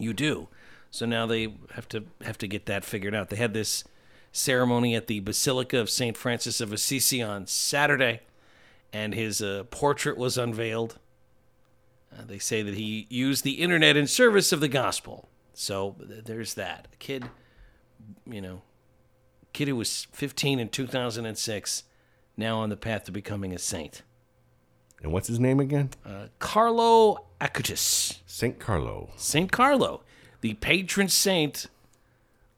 [0.00, 0.48] You do.
[0.90, 3.30] So now they have to have to get that figured out.
[3.30, 3.84] They had this
[4.32, 6.16] ceremony at the Basilica of St.
[6.16, 8.22] Francis of Assisi on Saturday,
[8.92, 10.98] and his uh, portrait was unveiled.
[12.12, 15.28] Uh, they say that he used the internet in service of the gospel.
[15.52, 16.88] So th- there's that.
[16.92, 17.26] A kid,
[18.26, 18.62] you know,
[19.52, 21.84] kid who was 15 in 2006,
[22.36, 24.02] now on the path to becoming a saint.
[25.04, 25.90] And what's his name again?
[26.38, 28.20] Carlo Acutis.
[28.24, 29.10] Saint Carlo.
[29.16, 30.00] Saint Carlo,
[30.40, 31.66] the patron saint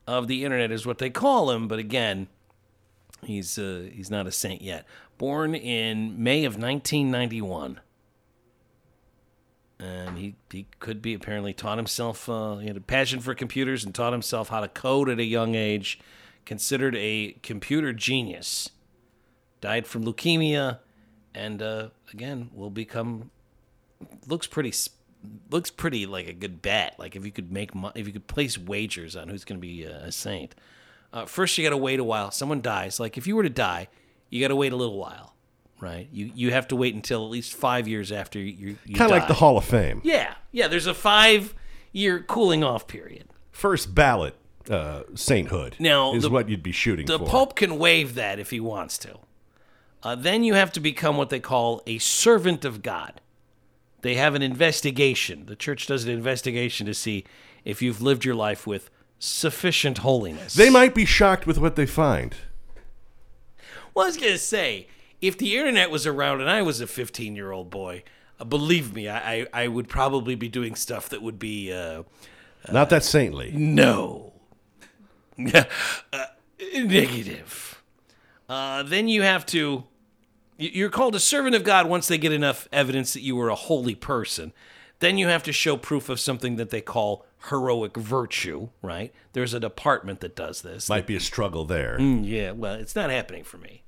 [0.06, 1.66] of the internet, is what they call him.
[1.66, 2.28] But again,
[3.24, 4.86] he's uh, he's not a saint yet.
[5.18, 7.80] Born in May of 1991,
[9.80, 12.28] and he he could be apparently taught himself.
[12.28, 15.24] Uh, he had a passion for computers and taught himself how to code at a
[15.24, 15.98] young age.
[16.44, 18.70] Considered a computer genius.
[19.60, 20.78] Died from leukemia,
[21.36, 23.30] and uh, again will become
[24.26, 24.72] looks pretty
[25.50, 26.94] looks pretty like a good bet.
[26.98, 29.66] Like if you could make mo- if you could place wagers on who's going to
[29.66, 30.54] be a, a saint.
[31.12, 32.30] Uh, first, you got to wait a while.
[32.30, 33.00] Someone dies.
[33.00, 33.88] Like if you were to die,
[34.28, 35.34] you got to wait a little while,
[35.80, 36.08] right?
[36.12, 38.76] You you have to wait until at least five years after you.
[38.84, 40.00] you Kind of like the Hall of Fame.
[40.04, 40.68] Yeah, yeah.
[40.68, 41.54] There's a five
[41.92, 43.28] year cooling off period.
[43.52, 44.34] first ballot
[44.68, 45.76] uh, sainthood.
[45.78, 47.26] Now, is the- what you'd be shooting The for.
[47.26, 49.18] Pope can waive that if he wants to.
[50.06, 53.20] Uh, then you have to become what they call a servant of God.
[54.02, 55.46] They have an investigation.
[55.46, 57.24] The church does an investigation to see
[57.64, 58.88] if you've lived your life with
[59.18, 60.54] sufficient holiness.
[60.54, 62.36] They might be shocked with what they find.
[63.94, 64.86] Well, I was going to say,
[65.20, 68.04] if the internet was around and I was a 15 year old boy,
[68.38, 72.04] uh, believe me, I, I, I would probably be doing stuff that would be uh,
[72.70, 73.50] Not that saintly.
[73.52, 74.34] no.
[75.52, 76.26] uh,
[76.76, 77.82] negative.
[78.48, 79.82] Uh, then you have to.
[80.56, 83.48] You- You're called a servant of God once they get enough evidence that you were
[83.48, 84.52] a holy person.
[85.00, 89.12] Then you have to show proof of something that they call heroic virtue, right?
[89.34, 90.88] There's a department that does this.
[90.88, 91.98] Might be a struggle there.
[91.98, 93.82] Mm, yeah, well, it's not happening for me.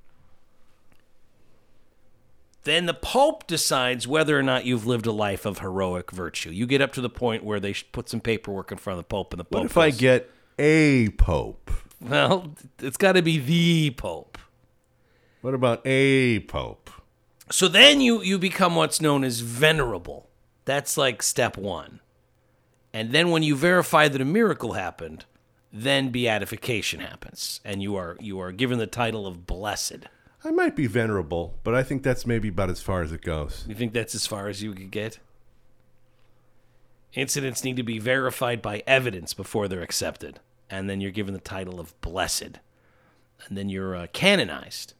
[2.65, 6.51] Then the Pope decides whether or not you've lived a life of heroic virtue.
[6.51, 9.09] You get up to the point where they put some paperwork in front of the
[9.09, 9.55] Pope, and the Pope.
[9.63, 11.71] What if I get a pope?
[12.01, 14.37] Well, it's got to be the Pope.
[15.41, 16.91] What about a pope?
[17.51, 20.29] So then you you become what's known as venerable.
[20.65, 22.01] That's like step one.
[22.93, 25.25] And then when you verify that a miracle happened,
[25.73, 30.07] then beatification happens, and you are you are given the title of blessed.
[30.45, 33.65] I might be venerable, but I think that's maybe about as far as it goes.
[33.69, 35.19] You think that's as far as you could get?
[37.15, 41.41] Incidents need to be verified by evidence before they're accepted, and then you're given the
[41.41, 42.61] title of blessed,
[43.47, 44.95] and then you're uh, canonized.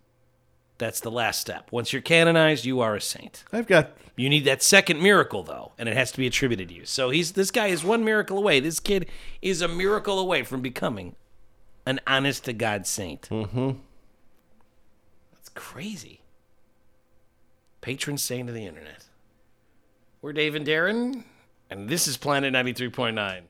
[0.79, 1.71] That's the last step.
[1.73, 3.45] Once you're canonized, you are a saint.
[3.53, 6.75] I've got You need that second miracle though, and it has to be attributed to
[6.75, 6.85] you.
[6.85, 8.61] So he's this guy is one miracle away.
[8.61, 9.07] This kid
[9.43, 11.17] is a miracle away from becoming
[11.85, 13.29] an honest to God saint.
[13.29, 13.71] Mm-hmm.
[15.33, 16.21] That's crazy.
[17.81, 19.05] Patron saint of the internet.
[20.23, 21.25] We're Dave and Darren,
[21.71, 23.43] and this is Planet 93.9.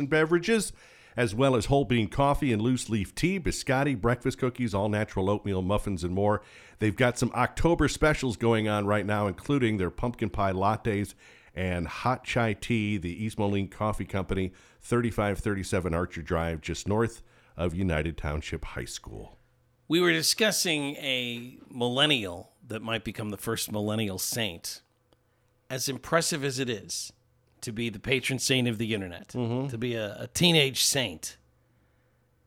[0.00, 0.72] and beverages,
[1.16, 5.30] as well as whole bean coffee and loose leaf tea, biscotti, breakfast cookies, all natural
[5.30, 6.42] oatmeal muffins, and more.
[6.78, 11.14] They've got some October specials going on right now, including their pumpkin pie lattes
[11.54, 12.96] and hot chai tea.
[12.96, 17.22] The East Moline Coffee Company, 3537 Archer Drive, just north
[17.56, 19.36] of United Township High School.
[19.88, 24.80] We were discussing a millennial that might become the first millennial saint.
[25.68, 27.12] As impressive as it is
[27.62, 29.68] to be the patron saint of the internet, mm-hmm.
[29.68, 31.36] to be a, a teenage saint.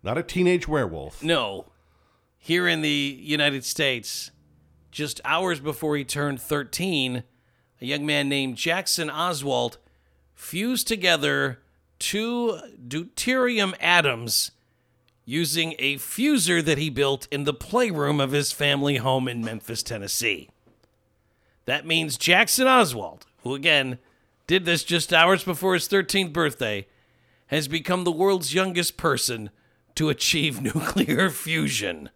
[0.01, 1.24] Not a teenage werewolf.
[1.24, 1.66] No,
[2.38, 4.32] here in the United States,
[4.91, 7.24] just hours before he turned 13,
[7.82, 9.78] a young man named Jackson Oswald
[10.34, 11.59] fused together
[11.99, 14.51] two deuterium atoms
[15.26, 19.82] using a fusor that he built in the playroom of his family home in Memphis,
[19.82, 20.49] Tennessee.
[21.66, 23.99] That means Jackson Oswald, who again
[24.47, 26.87] did this just hours before his 13th birthday,
[27.47, 29.49] has become the world's youngest person
[29.95, 32.09] to achieve nuclear fusion.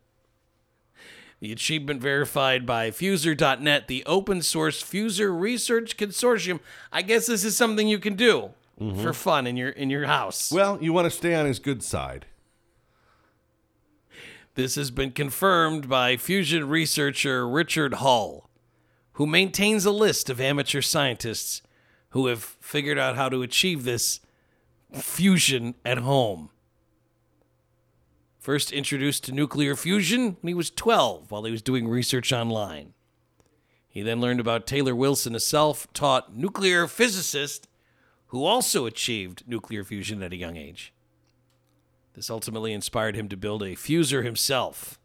[1.39, 6.59] The achievement verified by Fusor.net, the open source Fusor Research Consortium.
[6.91, 8.51] I guess this is something you can do
[8.81, 9.01] mm-hmm.
[9.01, 10.51] for fun in your in your house.
[10.51, 12.25] Well, you want to stay on his good side.
[14.55, 18.49] This has been confirmed by fusion researcher Richard Hull,
[19.13, 21.61] who maintains a list of amateur scientists
[22.09, 24.19] who have figured out how to achieve this
[24.93, 26.49] fusion at home.
[28.39, 32.93] First introduced to nuclear fusion when he was 12 while he was doing research online.
[33.89, 37.67] He then learned about Taylor Wilson, a self taught nuclear physicist
[38.27, 40.93] who also achieved nuclear fusion at a young age.
[42.13, 44.96] This ultimately inspired him to build a fusor himself.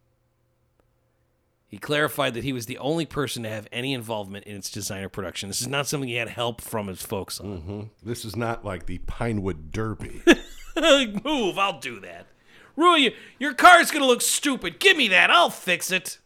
[1.72, 5.02] He clarified that he was the only person to have any involvement in its design
[5.04, 5.48] or production.
[5.48, 7.46] This is not something he had help from his folks on.
[7.46, 7.80] Mm-hmm.
[8.02, 10.20] This is not like the Pinewood Derby.
[11.24, 12.26] Move, I'll do that.
[12.76, 13.12] Ruin you.
[13.38, 14.80] Your car's gonna look stupid.
[14.80, 15.30] Give me that.
[15.30, 16.18] I'll fix it.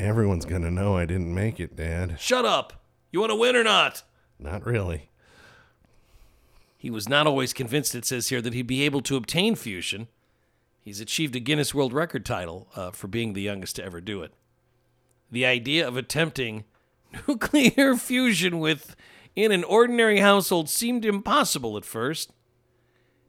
[0.00, 2.18] Everyone's going to know I didn't make it, Dad.
[2.18, 2.82] Shut up.
[3.12, 4.02] You want to win or not?
[4.40, 5.10] Not really.
[6.76, 10.08] He was not always convinced, it says here, that he'd be able to obtain fusion.
[10.80, 14.22] He's achieved a Guinness World Record title uh, for being the youngest to ever do
[14.22, 14.32] it.
[15.30, 16.64] The idea of attempting
[17.28, 18.96] nuclear fusion with
[19.36, 22.32] in an ordinary household seemed impossible at first.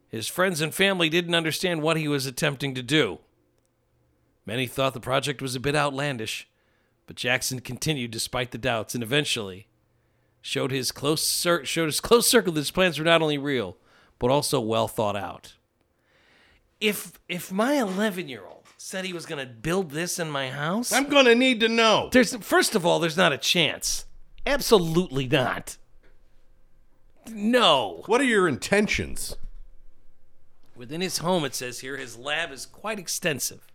[0.08, 3.20] His friends and family didn't understand what he was attempting to do.
[4.46, 6.50] Many thought the project was a bit outlandish,
[7.06, 9.68] but Jackson continued despite the doubts and eventually
[10.42, 13.78] showed his close cir- showed his close circle that his plans were not only real,
[14.18, 15.54] but also well thought out.
[16.82, 20.50] If if my 11 year old said he was going to build this in my
[20.50, 22.10] house, I'm going to need to know.
[22.12, 24.06] there's first of all, there's not a chance.
[24.46, 25.78] Absolutely not.
[27.30, 28.04] No.
[28.08, 29.38] What are your intentions?
[30.76, 33.68] Within his home, it says here, his lab is quite extensive.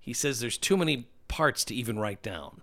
[0.00, 2.62] He says there's too many parts to even write down.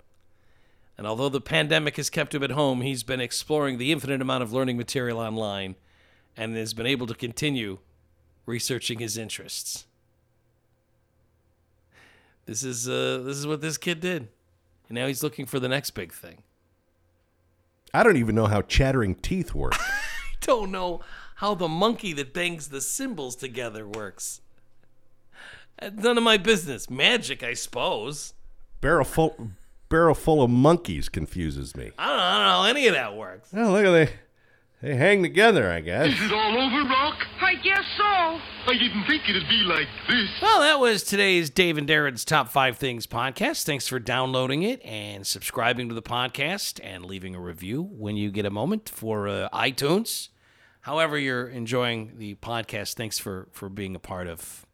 [0.97, 4.43] And although the pandemic has kept him at home, he's been exploring the infinite amount
[4.43, 5.75] of learning material online
[6.35, 7.79] and has been able to continue
[8.49, 9.85] researching his interests.
[12.45, 14.27] This is uh, this is what this kid did.
[14.89, 16.41] And now he's looking for the next big thing.
[17.93, 19.75] I don't even know how chattering teeth work.
[19.79, 21.01] I don't know
[21.35, 24.41] how the monkey that bangs the cymbals together works.
[25.81, 26.89] None of my business.
[26.89, 28.33] Magic, I suppose.
[28.81, 29.51] barrel full,
[29.87, 31.91] barrel full of monkeys confuses me.
[31.97, 33.49] I don't, I don't know how any of that works.
[33.55, 34.09] Oh, look at they,
[34.81, 35.71] they hang together.
[35.71, 36.13] I guess.
[36.13, 37.25] Is it all over, Rock?
[37.41, 38.03] I guess so.
[38.03, 40.29] I didn't think it'd be like this.
[40.41, 43.63] Well, that was today's Dave and Darren's Top 5 Things podcast.
[43.63, 48.29] Thanks for downloading it and subscribing to the podcast and leaving a review when you
[48.29, 50.29] get a moment for uh, iTunes.
[50.81, 54.65] However, you're enjoying the podcast, thanks for, for being a part of,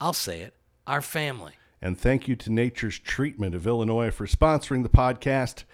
[0.00, 0.54] I'll say it,
[0.86, 1.54] our family.
[1.82, 5.64] And thank you to Nature's Treatment of Illinois for sponsoring the podcast.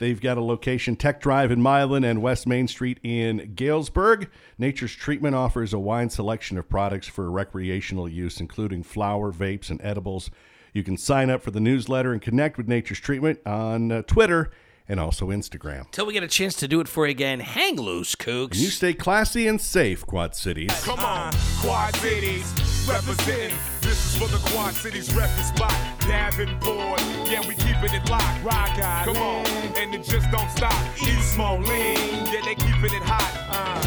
[0.00, 4.30] They've got a location, Tech Drive in Milan and West Main Street in Galesburg.
[4.56, 9.78] Nature's Treatment offers a wide selection of products for recreational use, including flower, vapes, and
[9.84, 10.30] edibles.
[10.72, 14.50] You can sign up for the newsletter and connect with Nature's Treatment on uh, Twitter
[14.90, 15.88] and also Instagram.
[15.92, 18.56] Till we get a chance to do it for you again, hang loose, Kooks.
[18.56, 20.72] You stay classy and safe, Quad Cities.
[20.82, 22.52] Come on, Quad Cities
[22.88, 23.56] representing.
[23.80, 25.72] This is for the Quad Cities record spot.
[26.00, 28.44] Davenport, yeah, we keeping it locked.
[28.44, 30.74] Rock out, come on, and it just don't stop.
[31.00, 33.30] East Moline, yeah, they keeping it hot.
[33.48, 33.86] Uh.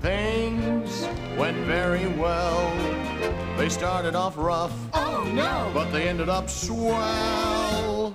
[0.00, 2.70] Things went very well.
[3.56, 5.70] They started off rough, Oh no.
[5.74, 8.14] but they ended up swell.